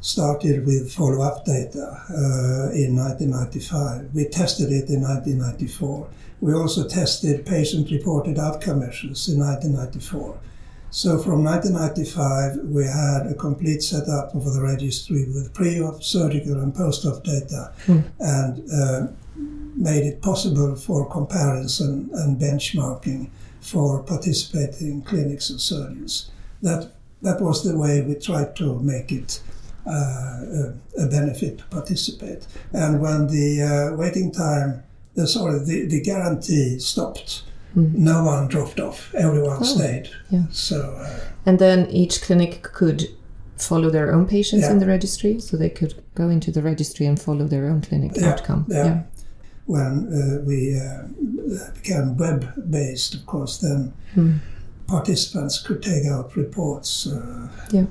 started 0.00 0.64
with 0.64 0.92
follow-up 0.92 1.44
data 1.44 1.86
uh, 2.10 2.70
in 2.72 2.96
1995. 2.96 4.08
We 4.14 4.24
tested 4.26 4.70
it 4.72 4.88
in 4.88 5.02
1994. 5.02 6.06
We 6.40 6.54
also 6.54 6.88
tested 6.88 7.44
patient-reported 7.46 8.38
outcome 8.38 8.80
measures 8.80 9.28
in 9.28 9.38
1994. 9.40 10.38
So 10.92 11.18
from 11.18 11.44
1995, 11.44 12.68
we 12.70 12.84
had 12.84 13.26
a 13.30 13.34
complete 13.34 13.82
setup 13.82 14.34
of 14.34 14.44
the 14.52 14.60
registry 14.60 15.26
with 15.26 15.52
pre-op, 15.54 16.02
surgical, 16.02 16.60
and 16.60 16.74
post-op 16.74 17.22
data, 17.22 17.72
Hmm. 17.86 17.98
and 18.18 18.70
uh, 18.72 19.06
made 19.76 20.04
it 20.04 20.20
possible 20.20 20.74
for 20.76 21.08
comparison 21.08 22.10
and 22.14 22.40
benchmarking 22.40 23.28
for 23.60 24.02
participating 24.02 25.02
clinics 25.02 25.50
and 25.50 25.60
surgeons. 25.60 26.30
That 26.62 26.90
that 27.22 27.40
was 27.40 27.62
the 27.62 27.76
way 27.76 28.00
we 28.00 28.14
tried 28.14 28.56
to 28.56 28.78
make 28.80 29.12
it 29.12 29.40
uh, 29.86 29.90
a, 29.90 30.74
a 30.98 31.06
benefit 31.06 31.58
to 31.58 31.64
participate. 31.66 32.46
And 32.72 33.00
when 33.00 33.28
the 33.28 33.62
uh, 33.92 33.96
waiting 33.96 34.32
time, 34.32 34.82
the, 35.20 35.26
sorry, 35.26 35.58
the, 35.60 35.86
the 35.86 36.00
guarantee 36.00 36.78
stopped, 36.78 37.42
Mm. 37.76 37.94
no 37.94 38.24
one 38.24 38.48
dropped 38.48 38.80
off. 38.80 39.14
Everyone 39.14 39.58
Oh, 39.60 39.62
stayed. 39.64 40.08
yeah. 40.28 40.42
So 40.50 40.76
uh, 40.98 41.20
And 41.46 41.58
then 41.60 41.86
each 41.90 42.20
clinic 42.20 42.62
could 42.62 43.06
follow 43.56 43.90
their 43.90 44.12
own 44.12 44.26
patients 44.26 44.62
Yeah. 44.64 44.72
in 44.72 44.78
the 44.80 44.86
registry, 44.86 45.38
so 45.38 45.56
they 45.56 45.70
could 45.70 45.94
go 46.16 46.28
into 46.30 46.50
the 46.50 46.62
registry 46.62 47.06
and 47.06 47.16
follow 47.20 47.46
their 47.46 47.66
own 47.70 47.80
clinic 47.80 48.12
Yeah, 48.16 48.30
outcome. 48.32 48.64
yeah. 48.68 49.02
when 49.66 49.92
uh, 50.12 50.44
we 50.44 50.58
uh, 50.80 51.02
became 51.74 52.16
web-based, 52.16 53.14
of 53.14 53.24
course, 53.26 53.58
then 53.58 53.92
Hmm. 54.14 54.32
participants 54.88 55.62
could 55.64 55.80
take 55.80 56.06
out 56.06 56.34
reports 56.36 57.06
uh, 57.06 57.46
Yeah. 57.70 57.86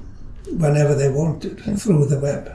whenever 0.58 0.94
they 0.94 1.10
wanted 1.10 1.62
Yeah. 1.66 1.76
through 1.78 2.06
the 2.08 2.20
web. 2.20 2.52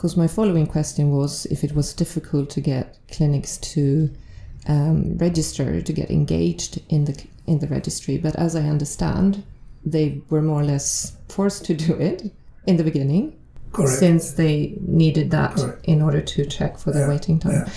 Because 0.00 0.16
my 0.16 0.28
following 0.28 0.66
question 0.66 1.10
was 1.10 1.44
if 1.50 1.62
it 1.62 1.74
was 1.74 1.92
difficult 1.92 2.48
to 2.50 2.62
get 2.62 2.96
clinics 3.12 3.58
to 3.58 4.10
um, 4.66 5.18
register 5.18 5.82
to 5.82 5.92
get 5.92 6.10
engaged 6.10 6.80
in 6.88 7.04
the 7.04 7.22
in 7.46 7.58
the 7.58 7.66
registry, 7.66 8.16
but 8.16 8.34
as 8.36 8.56
I 8.56 8.62
understand, 8.62 9.42
they 9.84 10.22
were 10.30 10.40
more 10.40 10.62
or 10.62 10.64
less 10.64 11.12
forced 11.28 11.66
to 11.66 11.74
do 11.74 11.92
it 11.96 12.32
in 12.66 12.78
the 12.78 12.82
beginning, 12.82 13.36
Correct. 13.72 13.98
since 13.98 14.30
they 14.32 14.72
needed 14.80 15.32
that 15.32 15.56
Correct. 15.56 15.84
in 15.84 16.00
order 16.00 16.22
to 16.22 16.46
check 16.46 16.78
for 16.78 16.92
the 16.92 17.00
Yeah, 17.00 17.08
waiting 17.10 17.38
time. 17.38 17.52
yeah. 17.66 17.68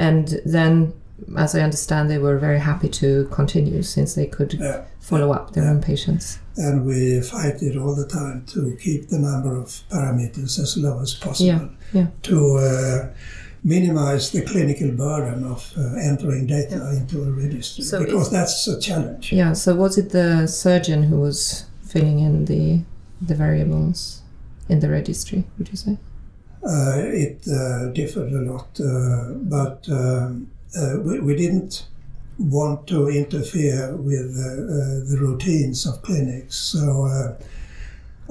And 0.00 0.40
then, 0.44 0.92
as 1.36 1.54
I 1.54 1.60
understand, 1.60 2.08
they 2.10 2.18
were 2.18 2.38
very 2.38 2.58
happy 2.60 2.88
to 2.88 3.26
continue 3.30 3.82
since 3.82 4.14
they 4.14 4.26
could 4.26 4.54
Yeah. 4.54 4.82
follow 5.00 5.32
up 5.32 5.52
their 5.52 5.64
Yeah. 5.64 5.70
own 5.72 5.80
patients. 5.80 6.38
And 6.56 6.84
we 6.84 7.20
fight 7.20 7.62
it 7.62 7.76
all 7.76 7.94
the 7.94 8.06
time 8.06 8.42
to 8.54 8.76
keep 8.82 9.08
the 9.08 9.18
number 9.18 9.56
of 9.56 9.68
parameters 9.90 10.58
as 10.58 10.76
low 10.76 11.00
as 11.00 11.14
possible. 11.14 11.68
yeah. 11.92 12.06
To 12.22 12.56
uh, 12.56 13.06
minimize 13.64 14.30
the 14.30 14.42
clinical 14.42 14.90
burden 14.92 15.44
of 15.44 15.72
uh, 15.76 15.82
entering 16.10 16.46
data 16.46 16.76
into 16.96 17.22
a 17.24 17.30
registry, 17.30 17.84
So 17.84 18.04
because 18.04 18.30
that's 18.30 18.66
a 18.68 18.78
challenge. 18.80 19.32
Yeah. 19.32 19.52
So 19.54 19.74
was 19.74 19.98
it 19.98 20.10
the 20.10 20.46
surgeon 20.46 21.04
who 21.04 21.20
was 21.20 21.64
filling 21.82 22.18
in 22.20 22.44
the 22.44 22.80
the 23.20 23.34
variables 23.34 24.22
in 24.68 24.78
the 24.80 24.88
registry? 24.88 25.44
Would 25.58 25.68
you 25.70 25.76
say? 25.76 25.96
Uh, 26.62 27.02
it 27.26 27.38
uh, 27.48 27.86
differed 27.92 28.32
a 28.32 28.42
lot, 28.52 28.68
uh, 28.80 29.32
but 29.56 29.86
um, 29.90 30.48
uh, 30.76 30.98
we, 31.00 31.20
we 31.20 31.36
didn't 31.36 31.86
want 32.38 32.86
to 32.86 33.08
interfere 33.08 33.96
with 33.96 34.36
uh, 34.36 34.48
uh, 34.48 35.10
the 35.10 35.16
routines 35.20 35.86
of 35.86 36.02
clinics. 36.02 36.56
So, 36.56 37.06
uh, 37.06 37.34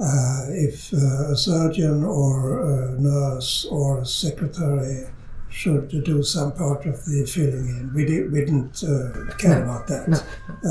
uh, 0.02 0.46
if 0.50 0.92
uh, 0.94 1.32
a 1.32 1.36
surgeon 1.36 2.04
or 2.04 2.62
a 2.62 3.00
nurse 3.00 3.66
or 3.70 4.00
a 4.02 4.06
secretary 4.06 5.06
should 5.50 5.88
do 6.04 6.22
some 6.22 6.52
part 6.52 6.86
of 6.86 7.04
the 7.06 7.24
filling 7.26 7.68
in, 7.68 7.92
we, 7.94 8.04
di- 8.04 8.22
we 8.28 8.40
didn't 8.44 8.82
uh, 8.84 9.34
care 9.36 9.56
No, 9.58 9.62
about 9.64 9.86
that 9.88 10.08
no. 10.08 10.18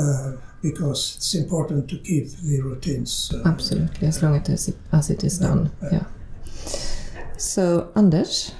uh, 0.00 0.32
because 0.62 1.16
it's 1.16 1.34
important 1.34 1.88
to 1.90 1.98
keep 1.98 2.28
the 2.42 2.60
routines. 2.62 3.30
Uh, 3.34 3.42
Absolutely, 3.48 4.08
as 4.08 4.22
long 4.22 4.36
as 4.36 4.68
it, 4.68 4.76
as 4.92 5.10
it 5.10 5.22
is 5.24 5.38
done. 5.38 5.70
Yeah. 5.82 5.88
Yeah. 5.92 6.04
So, 7.36 7.92
Anders, 7.94 8.52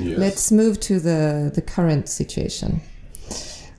let's 0.00 0.50
move 0.52 0.80
to 0.80 1.00
the, 1.00 1.50
the 1.54 1.62
current 1.62 2.08
situation. 2.08 2.80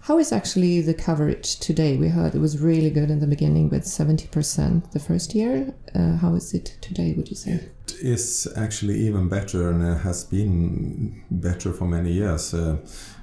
How 0.01 0.19
is 0.19 0.33
actually 0.33 0.81
the 0.81 0.93
coverage 0.93 1.59
today? 1.59 1.95
We 1.95 2.09
heard 2.09 2.35
it 2.35 2.39
was 2.39 2.59
really 2.59 2.89
good 2.89 3.09
in 3.09 3.19
the 3.19 3.27
beginning 3.27 3.69
with 3.69 3.83
70% 3.83 4.91
the 4.91 5.00
first 5.00 5.33
year. 5.33 5.73
Uh, 5.95 6.17
how 6.17 6.35
is 6.35 6.53
it 6.53 6.77
today, 6.81 7.13
would 7.15 7.29
you 7.29 7.38
say? 7.38 7.69
It 7.88 7.96
is 8.02 8.48
actually 8.56 8.96
even 9.08 9.28
better 9.28 9.70
and 9.70 9.84
uh, 9.84 9.98
has 10.00 10.24
been 10.24 11.24
better 11.30 11.74
for 11.74 11.86
many 11.86 12.13
years. 12.13 12.54
Uh, 12.54 12.78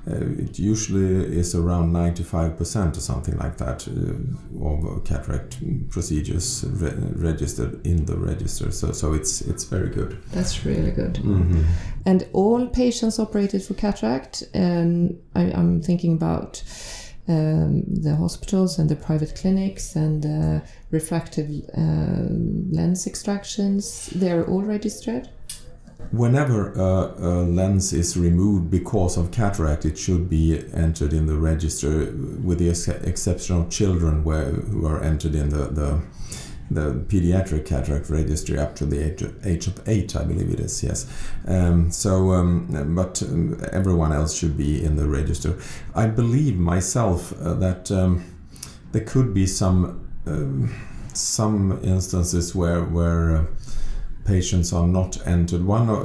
uh, 0.06 0.14
it 0.38 0.58
usually 0.58 1.38
is 1.38 1.54
around 1.54 1.92
95% 1.92 2.96
or 2.96 3.00
something 3.00 3.36
like 3.36 3.58
that 3.58 3.86
uh, 3.88 4.64
of 4.66 5.04
cataract 5.04 5.58
procedures 5.90 6.64
re- 6.68 6.94
registered 7.16 7.86
in 7.86 8.06
the 8.06 8.16
register. 8.16 8.70
So, 8.70 8.92
so 8.92 9.12
it's 9.12 9.42
it's 9.42 9.64
very 9.64 9.90
good. 9.90 10.22
That's 10.32 10.64
really 10.64 10.90
good. 10.90 11.14
Mm-hmm. 11.14 11.62
And 12.06 12.26
all 12.32 12.66
patients 12.66 13.18
operated 13.18 13.62
for 13.62 13.74
cataract. 13.74 14.42
and 14.54 15.20
I, 15.34 15.52
I'm 15.52 15.82
thinking 15.82 16.14
about 16.14 16.62
um, 17.28 17.84
the 17.86 18.16
hospitals 18.16 18.78
and 18.78 18.88
the 18.88 18.96
private 18.96 19.34
clinics 19.34 19.94
and 19.96 20.24
uh, 20.26 20.60
refractive 20.90 21.48
um 21.76 22.70
lens 22.72 23.06
extractions. 23.06 24.06
They're 24.14 24.44
all 24.46 24.62
registered. 24.62 25.28
Whenever 26.12 26.72
a, 26.72 27.14
a 27.18 27.32
lens 27.44 27.92
is 27.92 28.16
removed 28.16 28.70
because 28.70 29.16
of 29.16 29.30
cataract, 29.30 29.84
it 29.84 29.96
should 29.96 30.28
be 30.28 30.64
entered 30.74 31.12
in 31.12 31.26
the 31.26 31.36
register, 31.36 32.12
with 32.42 32.58
the 32.58 32.70
ex- 32.70 32.88
exception 32.88 33.56
of 33.56 33.70
children 33.70 34.24
where, 34.24 34.46
who 34.46 34.86
are 34.86 35.00
entered 35.02 35.34
in 35.34 35.50
the, 35.50 35.66
the 35.66 36.00
the 36.70 36.92
pediatric 37.08 37.66
cataract 37.66 38.08
registry 38.08 38.58
up 38.58 38.76
to 38.76 38.86
the 38.86 39.04
age 39.04 39.22
of, 39.22 39.46
age 39.46 39.66
of 39.66 39.88
eight, 39.88 40.14
I 40.14 40.22
believe 40.24 40.50
it 40.50 40.60
is. 40.60 40.82
Yes. 40.82 41.06
Um, 41.46 41.90
so, 41.90 42.32
um, 42.32 42.94
but 42.94 43.22
um, 43.22 43.60
everyone 43.72 44.12
else 44.12 44.36
should 44.36 44.56
be 44.56 44.82
in 44.82 44.96
the 44.96 45.08
register. 45.08 45.58
I 45.94 46.06
believe 46.06 46.56
myself 46.56 47.32
uh, 47.40 47.54
that 47.54 47.90
um, 47.90 48.24
there 48.92 49.04
could 49.04 49.34
be 49.34 49.46
some 49.46 50.08
um, 50.26 50.72
some 51.12 51.80
instances 51.82 52.54
where 52.54 52.84
where 52.84 53.36
uh, 53.36 53.44
patients 54.30 54.72
are 54.72 54.86
not 54.86 55.26
entered. 55.26 55.64
One 55.64 55.90
uh, 55.90 56.00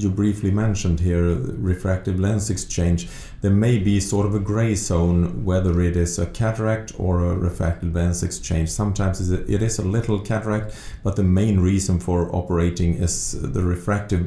you 0.00 0.08
briefly 0.08 0.52
mentioned 0.52 1.00
here, 1.00 1.34
refractive 1.72 2.20
lens 2.20 2.48
exchange. 2.48 3.08
There 3.40 3.50
may 3.66 3.78
be 3.78 3.98
sort 3.98 4.26
of 4.26 4.34
a 4.34 4.38
gray 4.38 4.76
zone 4.76 5.44
whether 5.44 5.80
it 5.80 5.96
is 5.96 6.18
a 6.18 6.26
cataract 6.26 6.92
or 6.98 7.12
a 7.24 7.34
refractive 7.34 7.92
lens 7.92 8.22
exchange. 8.22 8.68
Sometimes 8.70 9.16
it 9.30 9.62
is 9.62 9.78
a 9.80 9.82
little 9.96 10.20
cataract, 10.20 10.76
but 11.02 11.16
the 11.16 11.24
main 11.24 11.58
reason 11.58 11.98
for 11.98 12.34
operating 12.34 12.94
is 12.94 13.14
the 13.56 13.62
refractive 13.62 14.24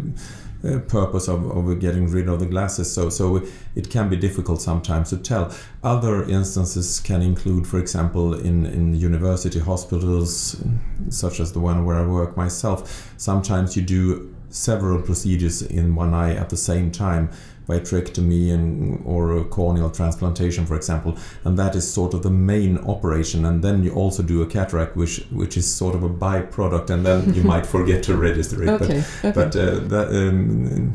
uh, 0.63 0.79
purpose 0.79 1.27
of, 1.27 1.45
of 1.45 1.79
getting 1.79 2.09
rid 2.09 2.27
of 2.27 2.39
the 2.39 2.45
glasses. 2.45 2.91
So, 2.91 3.09
so 3.09 3.43
it 3.75 3.89
can 3.89 4.09
be 4.09 4.15
difficult 4.15 4.61
sometimes 4.61 5.09
to 5.09 5.17
tell. 5.17 5.53
Other 5.83 6.23
instances 6.29 6.99
can 6.99 7.21
include, 7.21 7.67
for 7.67 7.79
example, 7.79 8.33
in, 8.33 8.65
in 8.65 8.95
university 8.95 9.59
hospitals, 9.59 10.61
such 11.09 11.39
as 11.39 11.53
the 11.53 11.59
one 11.59 11.85
where 11.85 11.97
I 11.97 12.05
work 12.05 12.35
myself, 12.37 13.13
sometimes 13.17 13.75
you 13.75 13.81
do 13.83 14.35
several 14.49 15.01
procedures 15.01 15.61
in 15.61 15.95
one 15.95 16.13
eye 16.13 16.35
at 16.35 16.49
the 16.49 16.57
same 16.57 16.91
time 16.91 17.29
vitrectomy 17.67 18.53
and 18.53 19.01
or 19.05 19.37
a 19.37 19.43
corneal 19.43 19.89
transplantation, 19.89 20.65
for 20.65 20.75
example, 20.75 21.17
and 21.43 21.59
that 21.59 21.75
is 21.75 21.91
sort 21.91 22.13
of 22.13 22.23
the 22.23 22.29
main 22.29 22.77
operation. 22.79 23.45
And 23.45 23.63
then 23.63 23.83
you 23.83 23.93
also 23.93 24.23
do 24.23 24.41
a 24.41 24.45
cataract, 24.45 24.95
which 24.95 25.25
which 25.31 25.57
is 25.57 25.71
sort 25.71 25.95
of 25.95 26.03
a 26.03 26.09
byproduct, 26.09 26.89
and 26.89 27.05
then 27.05 27.33
you 27.33 27.43
might 27.43 27.65
forget 27.65 28.03
to 28.03 28.15
register 28.15 28.63
it. 28.63 28.69
Okay, 28.69 29.03
but 29.21 29.37
okay. 29.37 29.39
but 29.39 29.55
uh, 29.55 29.79
that, 29.89 30.07
um, 30.09 30.93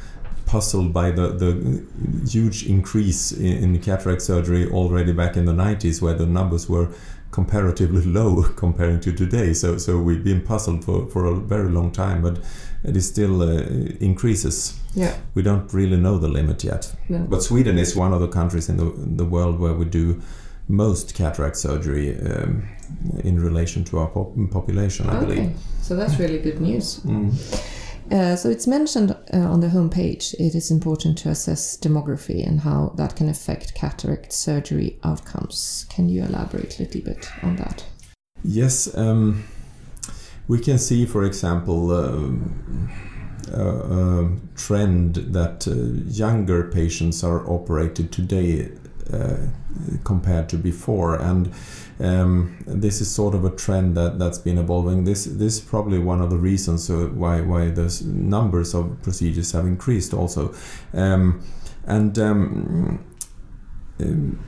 puzzled 0.45 0.91
by 0.93 1.11
the, 1.11 1.29
the 1.29 1.83
huge 2.29 2.65
increase 2.65 3.31
in, 3.31 3.75
in 3.75 3.79
cataract 3.79 4.21
surgery 4.21 4.69
already 4.69 5.13
back 5.13 5.37
in 5.37 5.45
the 5.45 5.53
90s, 5.53 6.01
where 6.01 6.13
the 6.13 6.25
numbers 6.25 6.67
were 6.67 6.89
comparatively 7.31 8.03
low 8.19 8.43
comparing 8.57 8.99
to 8.99 9.11
today. 9.13 9.53
So 9.53 9.77
so 9.77 9.97
we've 9.97 10.23
been 10.23 10.41
puzzled 10.41 10.83
for, 10.83 11.07
for 11.07 11.25
a 11.25 11.35
very 11.35 11.69
long 11.69 11.91
time, 11.91 12.21
but 12.21 12.39
it 12.83 12.97
is 12.97 13.07
still 13.07 13.41
uh, 13.41 13.61
increases. 13.99 14.77
Yeah. 14.93 15.15
We 15.35 15.41
don't 15.41 15.71
really 15.73 15.97
know 15.97 16.17
the 16.17 16.27
limit 16.27 16.63
yet. 16.63 16.93
No. 17.07 17.19
But 17.19 17.41
Sweden 17.43 17.77
is 17.77 17.95
one 17.95 18.11
of 18.11 18.19
the 18.19 18.27
countries 18.27 18.69
in 18.69 18.77
the 18.77 18.91
in 18.93 19.17
the 19.17 19.25
world 19.25 19.59
where 19.59 19.73
we 19.73 19.85
do 19.85 20.21
most 20.71 21.15
cataract 21.15 21.57
surgery 21.57 22.17
um, 22.19 22.63
in 23.23 23.39
relation 23.39 23.83
to 23.83 23.99
our 23.99 24.07
pop- 24.07 24.33
population, 24.51 25.09
I 25.09 25.17
Okay, 25.17 25.25
believe. 25.25 25.57
so 25.81 25.95
that's 25.95 26.17
really 26.19 26.39
good 26.39 26.61
news. 26.61 26.99
Mm. 26.99 27.33
Uh, 28.11 28.35
so 28.35 28.49
it's 28.49 28.67
mentioned 28.67 29.11
uh, 29.33 29.37
on 29.37 29.61
the 29.61 29.67
homepage 29.67 30.33
it 30.33 30.53
is 30.53 30.69
important 30.71 31.17
to 31.17 31.29
assess 31.29 31.77
demography 31.77 32.45
and 32.45 32.59
how 32.59 32.91
that 32.97 33.15
can 33.15 33.29
affect 33.29 33.73
cataract 33.73 34.33
surgery 34.33 34.99
outcomes. 35.03 35.85
Can 35.89 36.09
you 36.09 36.23
elaborate 36.23 36.77
a 36.79 36.83
little 36.83 37.01
bit 37.01 37.29
on 37.41 37.55
that? 37.57 37.85
Yes, 38.43 38.93
um, 38.97 39.43
we 40.47 40.59
can 40.59 40.77
see, 40.77 41.05
for 41.05 41.23
example, 41.23 41.91
um, 41.91 42.89
a, 43.53 43.63
a 43.63 44.29
trend 44.55 45.15
that 45.15 45.67
uh, 45.67 45.73
younger 46.09 46.63
patients 46.71 47.23
are 47.23 47.49
operated 47.49 48.11
today 48.11 48.71
uh, 49.13 49.37
compared 50.03 50.49
to 50.49 50.57
before, 50.57 51.15
and 51.15 51.51
um, 51.99 52.57
this 52.65 53.01
is 53.01 53.09
sort 53.09 53.35
of 53.35 53.45
a 53.45 53.49
trend 53.49 53.95
that 53.95 54.19
that's 54.19 54.37
been 54.39 54.57
evolving. 54.57 55.03
This 55.03 55.25
this 55.25 55.57
is 55.57 55.59
probably 55.59 55.99
one 55.99 56.21
of 56.21 56.29
the 56.29 56.37
reasons 56.37 56.89
uh, 56.89 57.09
why 57.13 57.41
why 57.41 57.69
the 57.69 58.03
numbers 58.05 58.73
of 58.73 59.01
procedures 59.03 59.51
have 59.51 59.65
increased 59.65 60.13
also, 60.13 60.53
um, 60.93 61.41
and. 61.85 62.17
Um, 62.19 63.05
um, 63.99 64.39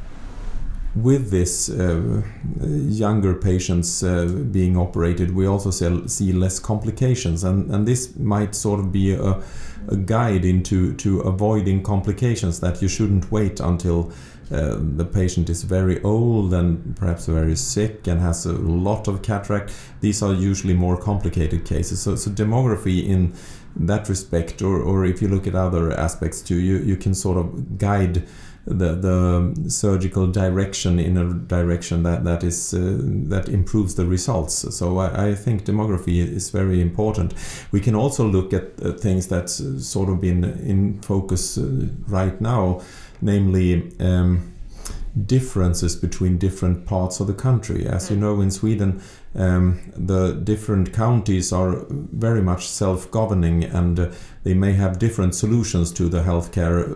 with 0.95 1.31
this 1.31 1.69
uh, 1.69 2.21
younger 2.62 3.33
patients 3.33 4.03
uh, 4.03 4.27
being 4.51 4.77
operated, 4.77 5.33
we 5.33 5.47
also 5.47 5.71
see, 5.71 6.07
see 6.07 6.31
less 6.33 6.59
complications, 6.59 7.43
and, 7.43 7.71
and 7.73 7.88
this 7.88 8.15
might 8.15 8.53
sort 8.53 8.79
of 8.79 8.91
be 8.91 9.13
a, 9.13 9.41
a 9.88 9.96
guide 9.96 10.46
into 10.46 10.93
to 10.96 11.22
avoiding 11.22 11.84
complications 11.84 12.60
that 12.60 12.82
you 12.82 12.88
shouldn't 12.88 13.32
wait 13.32 13.60
until 13.60 14.12
uh, 14.52 14.78
the 14.80 15.06
patient 15.06 15.50
is 15.50 15.63
very 15.63 16.02
old 16.04 16.54
and 16.54 16.96
perhaps 16.96 17.26
very 17.26 17.56
sick 17.56 18.08
and 18.08 18.19
has 18.22 18.46
a 18.46 18.52
lot 18.52 19.08
of 19.08 19.22
cataract. 19.22 19.74
These 20.02 20.22
are 20.22 20.34
usually 20.34 20.74
more 20.74 20.98
complicated 20.98 21.65
cases. 21.65 22.02
So, 22.02 22.15
so 22.15 22.30
demography 22.30 23.08
in 23.08 23.34
that 23.76 24.10
respect, 24.10 24.62
or, 24.62 24.80
or 24.82 25.06
if 25.06 25.22
you 25.22 25.28
look 25.28 25.48
at 25.48 25.56
other 25.56 25.91
aspects 25.91 26.41
too, 26.41 26.60
you, 26.60 26.78
you 26.78 26.96
can 26.98 27.15
sort 27.15 27.38
of 27.38 27.78
guide 27.78 28.28
the 28.65 28.95
the 28.95 29.69
surgical 29.69 30.28
direction 30.28 30.99
in 30.99 31.17
a 31.17 31.34
direction 31.34 32.04
that 32.04 32.23
that 32.23 32.43
is 32.43 32.73
uh, 32.73 32.97
that 33.30 33.49
improves 33.49 33.95
the 33.95 34.06
results. 34.06 34.76
So 34.76 34.99
I, 34.99 35.30
I 35.30 35.36
think 35.36 35.65
demography 35.65 36.17
is 36.17 36.49
very 36.49 36.82
important. 36.82 37.34
We 37.71 37.80
can 37.80 37.95
also 37.95 38.26
look 38.26 38.54
at 38.54 38.63
uh, 38.82 38.93
things 38.93 39.28
that's 39.28 39.60
uh, 39.60 39.80
sort 39.80 40.10
of 40.10 40.21
been 40.21 40.43
in 40.43 41.02
focus 41.02 41.58
uh, 41.58 41.88
right 42.08 42.39
now, 42.41 42.82
namely. 43.21 43.91
Um, 43.99 44.49
differences 45.26 45.95
between 45.95 46.39
different 46.39 46.88
parts 46.88 47.19
of 47.19 47.28
the 47.28 47.34
country. 47.34 47.86
As 47.86 48.10
you 48.10 48.17
know, 48.17 48.41
in 48.41 48.49
Sweden, 48.49 48.99
um, 49.36 49.80
the 49.95 50.34
different 50.34 50.91
counties 50.91 51.54
are 51.54 51.86
very 51.89 52.41
much 52.41 52.67
self-governing, 52.67 53.63
and 53.63 53.99
uh, 53.99 54.12
they 54.43 54.53
may 54.53 54.73
have 54.73 54.99
different 54.99 55.36
solutions 55.36 55.91
to 55.93 56.10
the 56.10 56.21
healthcare 56.21 56.95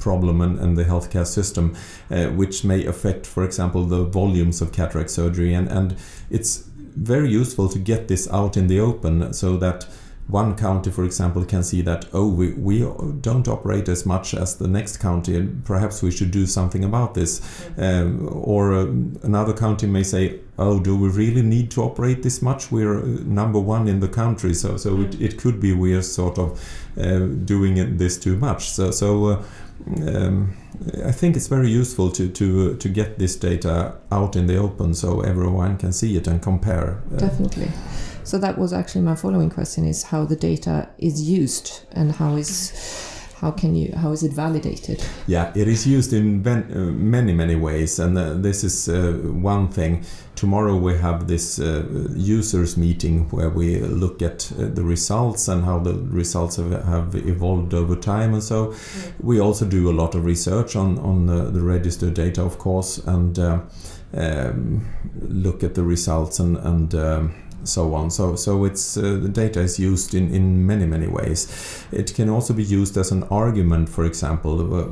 problem 0.00 0.40
and, 0.40 0.58
and 0.58 0.76
the 0.76 0.84
healthcare 0.84 1.26
system, 1.26 1.76
uh, 2.10 2.26
which 2.28 2.64
may 2.64 2.84
affect, 2.84 3.26
for 3.26 3.44
example, 3.44 3.84
the 3.84 4.04
volumes 4.04 4.60
of 4.60 4.72
cataract 4.72 5.10
surgery. 5.10 5.54
And, 5.54 5.68
and 5.68 5.96
it's 6.30 6.68
very 6.96 7.30
useful 7.30 7.68
to 7.68 7.78
get 7.78 8.08
this 8.08 8.28
out 8.32 8.56
in 8.56 8.66
the 8.66 8.80
open 8.80 9.32
so 9.34 9.56
that 9.58 9.86
one 10.28 10.56
county, 10.56 10.90
for 10.90 11.04
example, 11.04 11.44
can 11.44 11.62
see 11.62 11.82
that, 11.82 12.06
oh, 12.12 12.28
we, 12.28 12.52
we 12.54 12.80
don't 13.20 13.46
operate 13.46 13.88
as 13.88 14.04
much 14.04 14.34
as 14.34 14.56
the 14.56 14.66
next 14.66 14.96
county, 14.96 15.36
and 15.36 15.64
perhaps 15.64 16.02
we 16.02 16.10
should 16.10 16.32
do 16.32 16.46
something 16.46 16.82
about 16.84 17.14
this. 17.14 17.40
Um, 17.78 18.28
or 18.32 18.74
uh, 18.74 18.86
another 19.22 19.52
county 19.52 19.86
may 19.86 20.02
say, 20.02 20.40
oh, 20.58 20.80
do 20.80 20.96
we 20.96 21.08
really 21.10 21.42
need 21.42 21.70
to 21.72 21.82
operate 21.82 22.24
this 22.24 22.42
much? 22.42 22.72
We're 22.72 22.98
uh, 22.98 23.06
number 23.24 23.60
one 23.60 23.86
in 23.86 24.00
the 24.00 24.08
country, 24.08 24.52
so, 24.52 24.76
so 24.76 25.02
it, 25.02 25.20
it 25.20 25.38
could 25.38 25.60
be 25.60 25.72
we're 25.72 26.02
sort 26.02 26.38
of 26.38 26.60
uh, 26.98 27.18
doing 27.18 27.96
this 27.96 28.18
too 28.18 28.36
much. 28.36 28.68
So, 28.70 28.90
so 28.90 29.26
uh, 29.26 29.44
um, 30.08 30.56
I 31.04 31.12
think 31.12 31.36
it's 31.36 31.46
very 31.46 31.70
useful 31.70 32.10
to, 32.10 32.28
to, 32.28 32.76
to 32.76 32.88
get 32.88 33.20
this 33.20 33.36
data 33.36 33.94
out 34.10 34.34
in 34.34 34.48
the 34.48 34.56
open 34.56 34.94
so 34.94 35.20
everyone 35.20 35.76
can 35.78 35.92
see 35.92 36.16
it 36.16 36.26
and 36.26 36.42
compare. 36.42 37.00
Uh, 37.14 37.18
Definitely. 37.18 37.70
So 38.26 38.38
that 38.38 38.58
was 38.58 38.72
actually 38.72 39.02
my 39.02 39.14
following 39.14 39.50
question: 39.50 39.84
is 39.86 40.02
how 40.02 40.24
the 40.24 40.34
data 40.34 40.88
is 40.98 41.22
used 41.22 41.84
and 41.92 42.10
how 42.10 42.34
is 42.34 42.72
how 43.40 43.52
can 43.52 43.76
you 43.76 43.94
how 43.94 44.10
is 44.10 44.24
it 44.24 44.32
validated? 44.32 45.00
Yeah, 45.28 45.52
it 45.54 45.68
is 45.68 45.86
used 45.86 46.12
in 46.12 46.44
uh, 46.44 46.56
many 46.92 47.32
many 47.32 47.54
ways, 47.54 48.00
and 48.00 48.18
uh, 48.18 48.34
this 48.34 48.64
is 48.64 48.88
uh, 48.88 49.12
one 49.22 49.68
thing. 49.68 50.04
Tomorrow 50.34 50.76
we 50.76 50.98
have 50.98 51.28
this 51.28 51.60
uh, 51.60 51.84
users 52.16 52.76
meeting 52.76 53.28
where 53.30 53.48
we 53.48 53.78
look 53.78 54.22
at 54.22 54.52
uh, 54.52 54.74
the 54.74 54.82
results 54.82 55.46
and 55.46 55.64
how 55.64 55.78
the 55.78 55.94
results 55.94 56.56
have, 56.56 56.84
have 56.84 57.14
evolved 57.14 57.74
over 57.74 57.94
time, 57.94 58.34
and 58.34 58.42
so 58.42 58.74
we 59.20 59.40
also 59.40 59.64
do 59.64 59.88
a 59.88 59.94
lot 59.94 60.16
of 60.16 60.24
research 60.24 60.74
on 60.74 60.98
on 60.98 61.26
the, 61.26 61.50
the 61.52 61.60
registered 61.60 62.14
data, 62.14 62.42
of 62.42 62.58
course, 62.58 62.98
and. 63.06 63.38
Uh, 63.38 63.60
um, 64.14 64.86
look 65.20 65.62
at 65.62 65.74
the 65.74 65.82
results 65.82 66.38
and, 66.38 66.56
and 66.58 66.94
um, 66.94 67.34
so 67.68 67.94
on. 67.94 68.10
So, 68.10 68.36
so 68.36 68.64
it's 68.64 68.96
uh, 68.96 69.18
the 69.22 69.28
data 69.28 69.60
is 69.60 69.78
used 69.78 70.14
in, 70.14 70.34
in 70.34 70.66
many 70.66 70.86
many 70.86 71.06
ways. 71.06 71.48
It 71.92 72.14
can 72.14 72.28
also 72.28 72.54
be 72.54 72.64
used 72.64 72.96
as 72.96 73.12
an 73.12 73.24
argument, 73.24 73.88
for 73.88 74.04
example, 74.04 74.74
uh, 74.74 74.84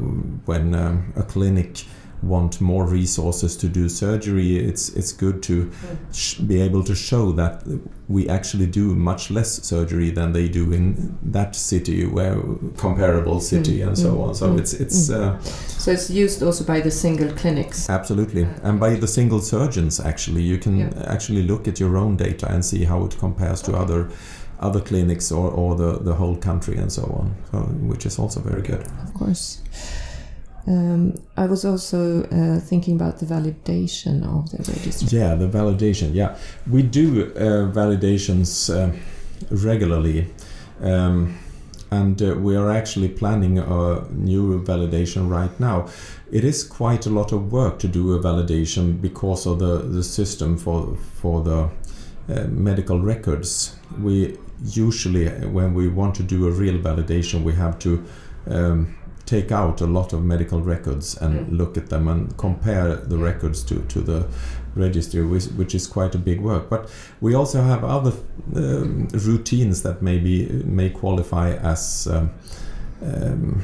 when 0.46 0.74
um, 0.74 1.12
a 1.16 1.22
clinic 1.22 1.84
want 2.28 2.60
more 2.60 2.86
resources 2.86 3.56
to 3.56 3.68
do 3.68 3.88
surgery, 3.88 4.56
it's 4.58 4.88
it's 4.96 5.12
good 5.12 5.42
to 5.42 5.70
sh- 6.12 6.38
be 6.38 6.60
able 6.60 6.82
to 6.84 6.94
show 6.94 7.32
that 7.32 7.62
we 8.08 8.28
actually 8.28 8.66
do 8.66 8.94
much 8.94 9.30
less 9.30 9.62
surgery 9.62 10.10
than 10.10 10.32
they 10.32 10.48
do 10.48 10.72
in 10.72 11.16
that 11.32 11.54
city, 11.56 12.06
where 12.06 12.36
comparable 12.76 13.40
city, 13.40 13.78
Mm, 13.78 13.86
and 13.88 13.98
so 13.98 14.14
mm, 14.14 14.28
on. 14.28 14.34
So 14.34 14.46
mm, 14.48 14.58
it's 14.60 14.72
it's 14.74 15.10
uh, 15.10 15.38
So 15.78 15.90
it's 15.92 16.10
used 16.10 16.42
also 16.42 16.64
by 16.64 16.80
the 16.82 16.90
single 16.90 17.30
clinics. 17.36 17.88
absolutely, 17.90 18.46
and 18.62 18.80
by 18.80 18.96
the 18.96 19.06
single 19.08 19.40
surgeons 19.40 20.00
actually, 20.00 20.42
you 20.42 20.58
can 20.58 20.78
Yeah. 20.78 21.14
actually 21.14 21.42
look 21.46 21.68
at 21.68 21.78
your 21.80 21.96
own 21.96 22.16
data 22.16 22.46
and 22.54 22.64
see 22.64 22.84
how 22.84 23.04
it 23.06 23.18
compares 23.18 23.62
to 23.62 23.72
other 23.72 24.08
other 24.60 24.80
clinics 24.80 25.32
or, 25.32 25.50
or 25.50 25.74
the, 25.76 25.98
the 26.04 26.14
whole 26.14 26.36
country 26.36 26.76
and 26.78 26.90
so 26.92 27.02
on, 27.02 27.34
so, 27.50 27.58
which 27.90 28.06
is 28.06 28.18
also 28.18 28.40
very 28.40 28.62
good. 28.62 28.80
Of 29.04 29.12
course. 29.14 29.60
Um, 30.66 31.14
I 31.36 31.46
was 31.46 31.64
also 31.64 32.24
uh, 32.24 32.58
thinking 32.58 32.96
about 32.96 33.18
the 33.18 33.26
validation 33.26 34.24
of 34.24 34.50
the 34.50 34.58
registry. 34.72 35.18
Yeah, 35.18 35.34
the 35.34 35.48
validation. 35.48 36.14
Yeah, 36.14 36.36
we 36.70 36.82
do 36.82 37.32
uh, 37.36 37.70
validations 37.70 38.70
uh, 38.70 38.96
regularly, 39.50 40.30
um, 40.80 41.38
and 41.90 42.20
uh, 42.22 42.34
we 42.36 42.56
are 42.56 42.70
actually 42.70 43.10
planning 43.10 43.58
a 43.58 44.08
new 44.10 44.62
validation 44.62 45.28
right 45.28 45.60
now. 45.60 45.86
It 46.32 46.44
is 46.44 46.64
quite 46.64 47.04
a 47.06 47.10
lot 47.10 47.32
of 47.32 47.52
work 47.52 47.78
to 47.80 47.88
do 47.88 48.14
a 48.14 48.18
validation 48.18 49.00
because 49.00 49.46
of 49.46 49.58
the, 49.58 49.78
the 49.78 50.02
system 50.02 50.56
for 50.56 50.96
for 50.96 51.42
the 51.42 51.68
uh, 52.28 52.46
medical 52.48 53.00
records. 53.00 53.76
We 54.00 54.38
usually, 54.64 55.28
when 55.28 55.74
we 55.74 55.88
want 55.88 56.14
to 56.14 56.22
do 56.22 56.46
a 56.48 56.50
real 56.50 56.78
validation, 56.78 57.42
we 57.42 57.52
have 57.52 57.78
to 57.80 58.02
um, 58.46 58.96
take 59.26 59.50
out 59.52 59.80
a 59.80 59.86
lot 59.86 60.12
of 60.12 60.22
medical 60.24 60.60
records 60.60 61.16
and 61.22 61.34
Mm. 61.34 61.58
look 61.58 61.76
at 61.76 61.88
them 61.88 62.08
and 62.08 62.36
compare 62.36 62.96
the 62.96 63.16
records 63.16 63.62
to, 63.64 63.76
to 63.88 64.00
the 64.00 64.26
registry, 64.76 65.24
which, 65.24 65.44
which 65.56 65.74
is 65.74 65.86
quite 65.86 66.14
a 66.14 66.18
big 66.18 66.40
work. 66.40 66.68
But 66.68 66.90
we 67.20 67.34
also 67.34 67.62
have 67.62 67.84
other 67.84 68.12
um, 68.56 69.08
routines 69.12 69.82
that 69.82 70.02
maybe 70.02 70.48
may 70.66 70.90
qualify 70.90 71.54
as 71.54 72.06
um, 72.06 72.30
um, 73.02 73.62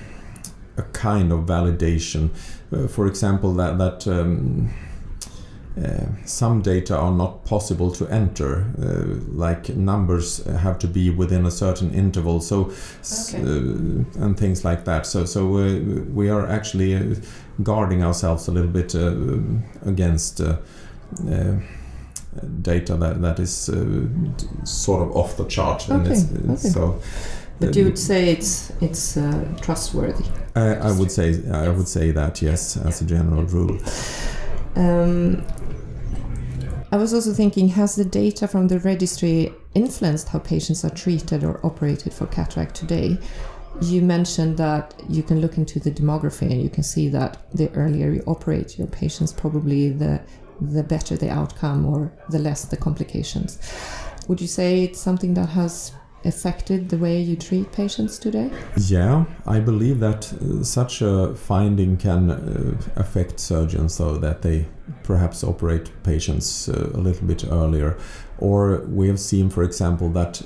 a 0.77 0.83
kind 0.83 1.33
of 1.33 1.41
validation. 1.47 2.31
Uh, 2.73 2.87
for 2.89 3.07
example, 3.07 3.53
that 3.55 3.77
that 3.79 4.07
um, 4.07 4.71
uh, 5.85 6.07
some 6.27 6.63
data 6.63 6.97
are 6.97 7.13
not 7.13 7.45
possible 7.45 7.91
to 7.93 8.07
enter, 8.09 8.65
uh, 8.83 9.21
like 9.47 9.69
numbers 9.77 10.45
have 10.47 10.79
to 10.79 10.87
be 10.87 11.11
within 11.11 11.47
a 11.47 11.51
certain 11.51 11.93
interval. 11.95 12.41
So, 12.41 12.71
s- 13.01 13.35
Okay. 13.35 13.43
uh, 13.43 14.25
and 14.25 14.37
things 14.37 14.65
like 14.65 14.85
that. 14.85 15.07
So, 15.07 15.25
so 15.27 15.47
we 16.15 16.31
are 16.31 16.47
actually 16.49 16.95
uh, 16.97 17.15
guarding 17.63 18.03
ourselves 18.05 18.49
a 18.49 18.53
little 18.53 18.71
bit 18.73 18.95
uh, 18.95 19.15
against. 19.91 20.41
Uh, 20.41 20.57
uh, 21.29 21.55
data 22.63 22.95
that, 22.97 23.21
that 23.21 23.41
is 23.41 23.69
uh, 23.69 24.07
sort 24.65 25.03
of 25.03 25.17
off 25.17 25.37
the 25.37 25.45
chart 25.47 25.89
and 25.89 26.07
Okay, 26.07 26.21
okay. 26.53 26.57
so 26.57 27.01
But 27.59 27.75
you 27.77 27.85
would 27.85 27.99
say 27.99 28.31
it's 28.31 28.71
it's 28.81 29.17
uh, 29.17 29.45
trustworthy. 29.61 30.25
I, 30.55 30.89
I 30.89 30.93
would 30.93 31.11
say 31.11 31.35
I 31.51 31.69
would 31.69 31.89
say 31.89 32.13
that 32.13 32.41
yes 32.43 32.77
as 32.77 33.03
a 33.03 33.05
general 33.05 33.43
rule 33.43 33.79
Um, 34.77 35.45
I 36.93 36.97
was 36.97 37.15
also 37.15 37.33
thinking, 37.33 37.69
has 37.69 37.95
the 37.95 38.05
data 38.05 38.49
from 38.49 38.69
the 38.69 38.81
registry 38.81 39.53
influenced 39.75 40.29
how 40.29 40.41
patients 40.41 40.85
are 40.85 40.91
treated 40.91 41.45
or 41.45 41.65
operated 41.65 42.13
for 42.13 42.27
cataract 42.27 42.75
today? 42.75 43.19
You 43.81 44.03
mentioned 44.03 44.57
that 44.57 44.95
you 45.09 45.23
can 45.23 45.41
look 45.41 45.57
into 45.57 45.79
the 45.79 45.93
demography 45.93 46.51
and 46.51 46.61
you 46.61 46.69
can 46.69 46.83
see 46.83 47.09
that 47.11 47.39
the 47.55 47.71
earlier 47.75 48.11
you 48.11 48.23
operate 48.27 48.79
your 48.79 48.89
patients, 48.89 49.33
probably 49.33 49.91
the 49.91 50.21
the 50.61 50.83
better 50.83 51.17
the 51.17 51.31
outcome 51.31 51.87
or 51.87 52.13
the 52.29 52.39
less 52.39 52.67
the 52.67 52.77
complications. 52.77 53.59
Would 54.29 54.41
you 54.41 54.47
say 54.47 54.85
it's 54.85 55.01
something 55.01 55.33
that 55.35 55.49
has 55.51 55.93
affected 56.25 56.89
the 56.89 56.99
way 56.99 57.21
you 57.21 57.37
treat 57.37 57.73
patients 57.73 58.19
today? 58.19 58.51
Yeah, 58.77 59.25
I 59.47 59.61
believe 59.61 60.01
that 60.01 60.33
uh, 60.33 60.63
such 60.63 61.03
a 61.03 61.35
finding 61.35 61.97
can 61.97 62.31
uh, 62.31 62.75
affect 62.97 63.41
surgeons 63.41 63.95
so 63.95 64.17
that 64.19 64.43
they 64.43 64.67
perhaps 65.03 65.43
operate 65.43 65.91
patients 66.03 66.69
uh, 66.69 66.91
a 66.95 66.99
little 66.99 67.27
bit 67.27 67.45
earlier. 67.51 67.97
Or 68.39 68.81
we 68.87 69.09
have 69.09 69.21
seen, 69.21 69.51
for 69.51 69.63
example, 69.63 70.09
that 70.11 70.43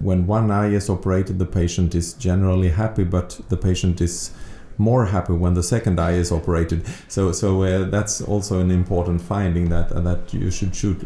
when 0.00 0.26
one 0.26 0.50
eye 0.50 0.68
is 0.68 0.90
operated, 0.90 1.38
the 1.38 1.46
patient 1.46 1.94
is 1.94 2.12
generally 2.14 2.70
happy, 2.70 3.04
but 3.04 3.40
the 3.48 3.56
patient 3.56 4.00
is 4.00 4.32
more 4.78 5.06
happy 5.06 5.32
when 5.32 5.54
the 5.54 5.62
second 5.62 6.00
eye 6.00 6.12
is 6.12 6.32
operated. 6.32 6.84
So, 7.08 7.32
so 7.32 7.84
that's 7.84 8.20
also 8.20 8.60
an 8.60 8.70
important 8.70 9.20
finding 9.20 9.68
that 9.68 9.90
that 10.04 10.34
you 10.34 10.50
should 10.50 10.74
shoot. 10.74 11.02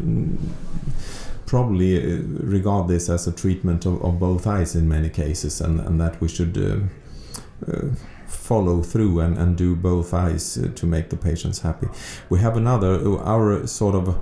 Probably 1.47 1.97
uh, 1.97 2.21
regard 2.57 2.87
this 2.87 3.09
as 3.09 3.27
a 3.27 3.31
treatment 3.31 3.85
of, 3.85 4.03
of 4.03 4.19
both 4.19 4.45
eyes 4.45 4.75
in 4.75 4.87
many 4.87 5.09
cases, 5.09 5.61
and, 5.61 5.79
and 5.79 5.99
that 5.99 6.21
we 6.21 6.27
should 6.27 6.57
uh, 6.57 7.71
uh, 7.71 7.87
follow 8.27 8.83
through 8.83 9.21
and, 9.21 9.37
and 9.37 9.57
do 9.57 9.75
both 9.75 10.13
eyes 10.13 10.57
uh, 10.57 10.67
to 10.75 10.85
make 10.85 11.09
the 11.09 11.17
patients 11.17 11.61
happy. 11.61 11.87
We 12.29 12.39
have 12.39 12.57
another, 12.57 13.17
our 13.19 13.65
sort 13.65 13.95
of 13.95 14.17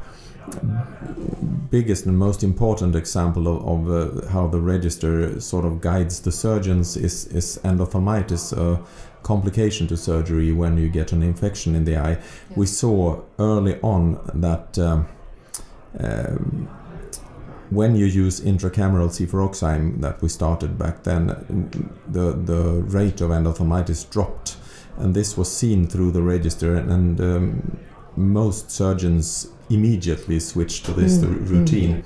biggest 1.72 2.06
and 2.06 2.18
most 2.18 2.44
important 2.44 2.96
example 2.96 3.48
of, 3.48 3.88
of 3.90 4.24
uh, 4.24 4.28
how 4.30 4.48
the 4.48 4.60
register 4.60 5.40
sort 5.42 5.66
of 5.66 5.82
guides 5.82 6.22
the 6.22 6.32
surgeons 6.32 6.96
is, 6.96 7.26
is 7.28 7.60
endophthalmitis, 7.64 8.54
a 8.54 8.84
complication 9.24 9.88
to 9.88 9.98
surgery 9.98 10.52
when 10.52 10.78
you 10.78 10.88
get 10.88 11.12
an 11.12 11.24
infection 11.24 11.76
in 11.76 11.86
the 11.86 11.98
eye. 11.98 12.18
We 12.56 12.68
saw 12.68 13.24
early 13.40 13.80
on 13.82 14.20
that 14.36 14.78
um, 14.78 15.08
um, 16.00 16.70
when 17.70 17.96
you 17.96 18.06
use 18.06 18.40
intracameral 18.42 19.10
cefuroxime 19.10 20.02
that 20.02 20.22
we 20.22 20.30
started 20.30 20.78
back 20.78 21.04
then, 21.04 21.28
the, 22.08 22.34
the 22.34 22.84
rate 22.84 23.22
of 23.22 23.32
endophthalmitis 23.32 24.10
dropped. 24.10 24.58
And 24.98 25.14
this 25.14 25.38
was 25.38 25.52
seen 25.52 25.88
through 25.88 26.12
the 26.12 26.22
register, 26.22 26.76
and, 26.76 26.92
and 26.92 27.22
um, 27.22 27.78
most 28.16 28.72
surgeons 28.72 29.50
immediately 29.70 30.40
switched 30.40 30.86
to 30.86 30.94
this 30.94 31.18
Mm, 31.18 31.50
routine, 31.50 32.04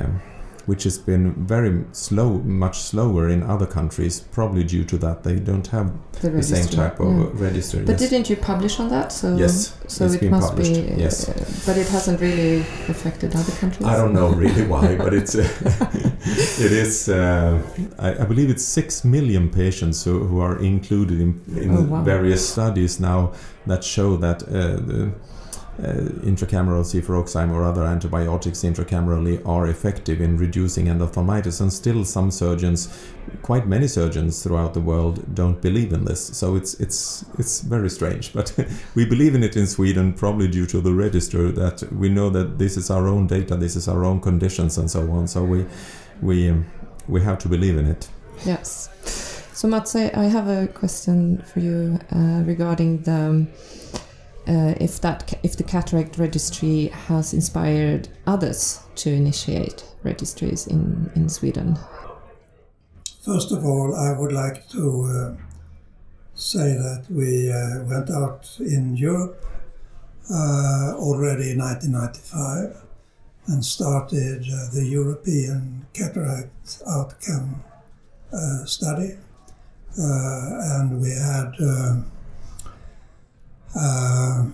um, 0.00 0.20
which 0.66 0.84
has 0.84 0.98
been 0.98 1.32
very 1.46 1.84
slow, 1.92 2.38
much 2.38 2.78
slower 2.78 3.28
in 3.28 3.42
other 3.42 3.66
countries, 3.66 4.20
probably 4.32 4.64
due 4.64 4.84
to 4.84 4.98
that 4.98 5.22
they 5.22 5.36
don't 5.36 5.66
have 5.68 5.92
The, 6.22 6.30
the 6.30 6.42
same 6.42 6.66
type 6.66 6.98
of 7.00 7.06
uh, 7.08 7.26
register. 7.46 7.78
But 7.84 8.00
yes. 8.00 8.10
didn't 8.10 8.28
you 8.30 8.36
publish 8.36 8.80
on 8.80 8.88
that? 8.88 9.12
So 9.12 9.36
Yes, 9.36 9.74
so 9.86 10.06
it's 10.06 10.14
it 10.14 10.30
must 10.30 10.48
published, 10.48 10.74
be. 10.74 10.92
uh, 10.92 10.96
yes. 11.04 11.26
but 11.66 11.76
it 11.76 11.88
hasn't 11.88 12.20
really 12.20 12.60
affected 12.88 13.34
other 13.36 13.52
countries. 13.60 13.86
I 13.86 13.96
don't 13.96 14.12
know 14.12 14.30
really 14.44 14.64
why, 14.72 14.96
but 14.96 15.12
it's 15.14 15.34
uh, 15.34 15.42
it 16.66 16.72
is. 16.72 17.08
Uh, 17.08 17.62
I, 17.98 18.22
I 18.22 18.24
believe 18.24 18.50
it's 18.50 18.64
six 18.64 19.04
million 19.04 19.48
patients 19.50 20.04
who, 20.04 20.24
who 20.28 20.40
are 20.40 20.58
included 20.58 21.20
in, 21.20 21.40
in 21.56 21.70
Oh, 21.76 21.82
wow. 21.82 22.02
various 22.02 22.48
studies 22.48 22.98
now 23.00 23.32
that 23.66 23.84
show 23.84 24.16
that 24.16 24.42
uh, 24.42 24.48
the 24.90 25.02
uh, 25.06 25.10
intracameral 25.78 26.82
cefuroxime 26.82 27.52
or 27.52 27.64
other 27.64 27.84
antibiotics 27.84 28.62
intracamerally 28.62 29.46
are 29.46 29.66
effective 29.66 30.20
in 30.20 30.36
reducing 30.36 30.86
endophthalmitis, 30.86 31.60
and 31.60 31.72
still 31.72 32.04
some 32.04 32.30
surgeons, 32.30 32.88
quite 33.42 33.66
many 33.66 33.86
surgeons 33.86 34.42
throughout 34.42 34.74
the 34.74 34.80
world, 34.80 35.34
don't 35.34 35.60
believe 35.60 35.92
in 35.92 36.04
this. 36.04 36.26
So 36.36 36.56
it's 36.56 36.74
it's 36.80 37.24
it's 37.38 37.60
very 37.60 37.90
strange, 37.90 38.32
but 38.32 38.56
we 38.94 39.04
believe 39.04 39.34
in 39.34 39.42
it 39.42 39.56
in 39.56 39.66
Sweden, 39.66 40.12
probably 40.12 40.48
due 40.48 40.66
to 40.66 40.80
the 40.80 40.94
register 40.94 41.52
that 41.52 41.82
we 41.92 42.08
know 42.08 42.30
that 42.30 42.58
this 42.58 42.76
is 42.76 42.90
our 42.90 43.06
own 43.06 43.26
data, 43.26 43.56
this 43.56 43.76
is 43.76 43.88
our 43.88 44.04
own 44.04 44.20
conditions, 44.20 44.78
and 44.78 44.90
so 44.90 45.10
on. 45.10 45.28
So 45.28 45.44
we 45.44 45.66
we 46.22 46.48
um, 46.48 46.66
we 47.08 47.20
have 47.22 47.38
to 47.40 47.48
believe 47.48 47.76
in 47.76 47.86
it. 47.86 48.08
Yes. 48.44 48.88
So 49.56 49.68
Mats, 49.68 49.96
I, 49.96 50.10
I 50.14 50.24
have 50.24 50.48
a 50.48 50.66
question 50.68 51.38
for 51.42 51.60
you 51.60 51.98
uh, 52.12 52.42
regarding 52.44 53.00
the 53.02 53.12
um, 53.12 53.48
uh, 54.48 54.74
if 54.80 55.00
that 55.00 55.34
if 55.42 55.56
the 55.56 55.64
cataract 55.64 56.18
registry 56.18 56.86
has 57.08 57.34
inspired 57.34 58.08
others 58.26 58.80
to 58.96 59.10
initiate 59.10 59.84
registries 60.02 60.66
in 60.66 61.10
in 61.14 61.28
Sweden. 61.28 61.78
First 63.22 63.50
of 63.50 63.64
all, 63.64 63.94
I 63.96 64.12
would 64.16 64.30
like 64.32 64.68
to 64.68 64.84
uh, 65.04 65.36
say 66.34 66.74
that 66.74 67.06
we 67.10 67.50
uh, 67.50 67.82
went 67.84 68.08
out 68.10 68.48
in 68.60 68.96
Europe 68.96 69.44
uh, 70.30 70.92
already 70.96 71.50
in 71.50 71.58
1995 71.58 72.82
and 73.48 73.64
started 73.64 74.42
uh, 74.42 74.70
the 74.72 74.84
European 74.84 75.86
Cataract 75.92 76.82
Outcome 76.88 77.64
uh, 78.32 78.64
Study. 78.64 79.16
And 79.98 81.00
we 81.00 81.10
had 81.10 81.54
uh, 83.78 84.46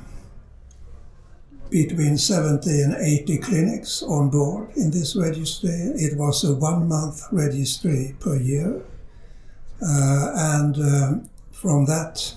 between 1.71 2.19
70 2.19 2.69
and 2.83 2.95
80 2.95 3.39
clinics 3.39 4.03
on 4.03 4.29
board 4.29 4.69
in 4.77 4.91
this 4.91 5.17
registry. 5.17 5.71
It 5.71 6.19
was 6.19 6.45
a 6.45 6.55
one 6.55 6.89
month 6.89 7.23
registry 7.33 8.15
per 8.21 8.37
year. 8.37 8.83
Uh, 9.81 10.33
and 10.37 10.77
um, 10.77 11.31
from 11.51 11.87
that 11.87 12.35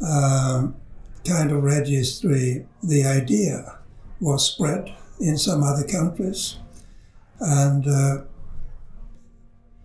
um, 0.00 0.76
kind 1.26 1.50
of 1.50 1.62
registry, 1.64 2.66
the 2.82 3.04
idea 3.04 3.78
was 4.20 4.46
spread 4.46 4.94
in 5.20 5.36
some 5.36 5.62
other 5.62 5.84
countries. 5.84 6.56
And 7.40 7.86
uh, 7.86 8.18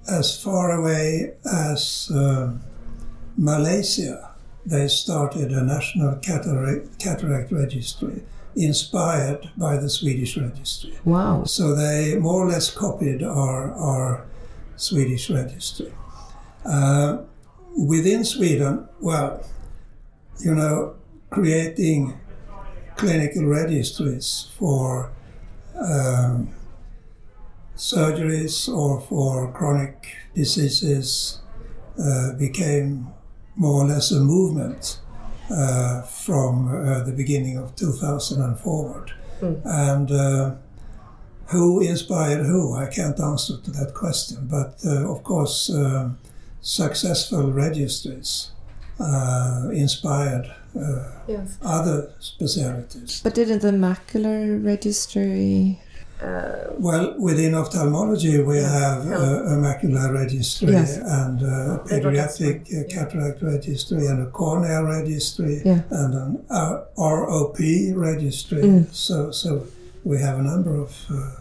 as 0.09 0.41
far 0.41 0.71
away 0.71 1.33
as 1.45 2.11
uh, 2.13 2.53
Malaysia, 3.37 4.30
they 4.65 4.87
started 4.87 5.51
a 5.51 5.63
national 5.63 6.15
cataract, 6.17 6.99
cataract 6.99 7.51
registry 7.51 8.23
inspired 8.55 9.49
by 9.57 9.77
the 9.77 9.89
Swedish 9.89 10.37
registry. 10.37 10.93
Wow. 11.05 11.45
So 11.45 11.75
they 11.75 12.17
more 12.19 12.45
or 12.45 12.49
less 12.49 12.69
copied 12.69 13.23
our, 13.23 13.71
our 13.73 14.25
Swedish 14.75 15.29
registry. 15.29 15.91
Uh, 16.65 17.19
within 17.77 18.23
Sweden, 18.23 18.87
well, 18.99 19.43
you 20.39 20.53
know, 20.53 20.95
creating 21.29 22.19
clinical 22.97 23.45
registries 23.45 24.49
for 24.57 25.11
um, 25.75 26.49
surgeries 27.75 28.71
or 28.71 29.01
for 29.01 29.51
chronic 29.53 30.07
diseases 30.35 31.39
uh, 31.99 32.33
became 32.33 33.07
more 33.55 33.83
or 33.83 33.87
less 33.87 34.11
a 34.11 34.19
movement 34.19 34.99
uh, 35.49 36.01
from 36.03 36.67
uh, 36.69 37.03
the 37.03 37.11
beginning 37.11 37.57
of 37.57 37.75
2000 37.75 38.41
and 38.41 38.59
forward. 38.59 39.11
Mm. 39.41 39.61
And 39.65 40.11
uh, 40.11 40.55
who 41.47 41.81
inspired 41.81 42.45
who? 42.45 42.75
I 42.75 42.85
can't 42.87 43.19
answer 43.19 43.57
to 43.57 43.71
that 43.71 43.93
question. 43.93 44.47
But 44.49 44.79
uh, 44.85 45.11
of 45.11 45.23
course, 45.23 45.69
um, 45.69 46.17
successful 46.61 47.51
registries 47.51 48.51
uh, 48.99 49.69
inspired 49.73 50.45
uh, 50.79 51.09
Yes. 51.27 51.57
other 51.61 52.13
specialties. 52.19 53.21
But 53.23 53.33
didn't 53.35 53.61
the 53.61 53.71
macular 53.71 54.63
registry? 54.63 55.81
Well, 56.23 57.15
within 57.19 57.53
ophthalmology, 57.55 58.41
we 58.41 58.57
have 58.57 59.05
uh, 59.07 59.53
a 59.53 59.55
macular 59.57 60.13
registry 60.13 60.71
Yes. 60.71 60.97
and 60.97 61.41
a 61.41 61.81
pediatric 61.85 62.61
uh, 62.73 62.87
cataract 62.89 63.41
registry 63.41 64.05
and 64.07 64.27
a 64.27 64.29
cornea 64.31 64.83
registry 64.83 65.61
Yeah. 65.65 65.81
and 65.89 66.13
an 66.13 66.45
ROP 66.97 67.59
registry. 67.95 68.61
Mm. 68.61 68.93
So, 68.93 69.31
so 69.31 69.65
we 70.03 70.19
have 70.19 70.39
a 70.39 70.43
number 70.43 70.75
of 70.79 70.91
uh, 71.09 71.31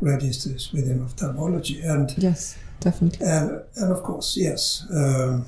registries 0.00 0.72
within 0.72 1.02
ophthalmology, 1.02 1.80
and 1.82 2.10
Yes, 2.16 2.56
definitely. 2.80 3.26
and 3.26 3.62
and 3.76 3.92
of 3.92 4.02
course, 4.02 4.36
yes. 4.36 4.86
Um, 4.94 5.44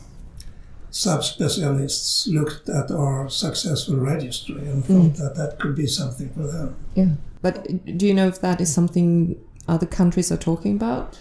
Subspecialists 0.92 2.28
looked 2.28 2.68
at 2.68 2.90
our 2.90 3.26
successful 3.30 3.96
registry 3.96 4.60
and 4.68 4.84
thought 4.84 5.12
Mm. 5.12 5.16
that 5.16 5.34
that 5.36 5.58
could 5.58 5.74
be 5.74 5.86
something 5.86 6.28
for 6.36 6.46
them. 6.46 6.74
Yeah. 6.94 7.12
But 7.42 7.66
do 7.98 8.06
you 8.06 8.14
know 8.14 8.28
if 8.28 8.40
that 8.40 8.60
is 8.60 8.72
something 8.72 9.36
other 9.68 9.86
countries 9.86 10.32
are 10.32 10.36
talking 10.36 10.76
about? 10.76 11.20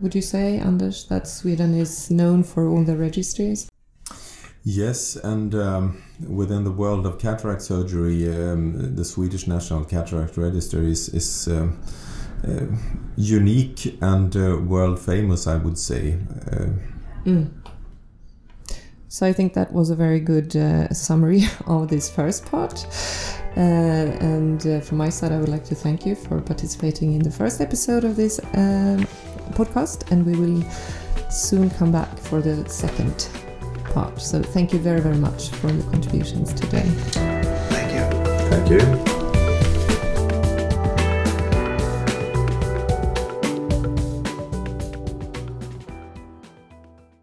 Would 0.00 0.14
you 0.14 0.22
say, 0.22 0.58
Anders, 0.58 1.06
that 1.06 1.26
Sweden 1.26 1.74
is 1.74 2.10
known 2.10 2.44
for 2.44 2.68
all 2.68 2.84
the 2.84 2.96
registries? 2.96 3.68
Yes, 4.64 5.16
and 5.16 5.54
um, 5.54 6.02
within 6.28 6.62
the 6.62 6.70
world 6.70 7.06
of 7.06 7.18
cataract 7.18 7.62
surgery, 7.62 8.28
um, 8.28 8.94
the 8.94 9.04
Swedish 9.04 9.48
National 9.48 9.84
Cataract 9.84 10.36
Register 10.36 10.82
is, 10.82 11.08
is 11.08 11.48
um, 11.48 11.80
uh, 12.46 12.66
unique 13.16 13.98
and 14.00 14.36
uh, 14.36 14.58
world 14.58 15.00
famous, 15.00 15.46
I 15.46 15.56
would 15.56 15.78
say. 15.78 16.18
Uh, 16.50 16.66
Mm. 17.24 17.50
So 19.12 19.26
I 19.26 19.32
think 19.34 19.52
that 19.52 19.70
was 19.70 19.90
a 19.90 19.94
very 19.94 20.20
good 20.20 20.56
uh, 20.56 20.88
summary 20.88 21.42
of 21.66 21.88
this 21.88 22.08
first 22.08 22.46
part. 22.46 22.86
Uh, 23.58 23.60
and 23.60 24.66
uh, 24.66 24.80
from 24.80 24.96
my 24.96 25.10
side, 25.10 25.32
I 25.32 25.38
would 25.38 25.50
like 25.50 25.64
to 25.64 25.74
thank 25.74 26.06
you 26.06 26.14
for 26.14 26.40
participating 26.40 27.12
in 27.12 27.22
the 27.22 27.30
first 27.30 27.60
episode 27.60 28.04
of 28.04 28.16
this 28.16 28.40
um, 28.54 29.06
podcast. 29.52 30.10
And 30.10 30.24
we 30.24 30.34
will 30.34 30.64
soon 31.30 31.68
come 31.68 31.92
back 31.92 32.08
for 32.20 32.40
the 32.40 32.66
second 32.70 33.28
part. 33.92 34.18
So 34.18 34.40
thank 34.40 34.72
you 34.72 34.78
very, 34.78 35.02
very 35.02 35.18
much 35.18 35.50
for 35.50 35.70
your 35.70 35.84
contributions 35.90 36.54
today. 36.54 36.88
Thank 37.68 37.92
you. 37.92 38.48
thank 38.48 38.70
you. 38.70 39.21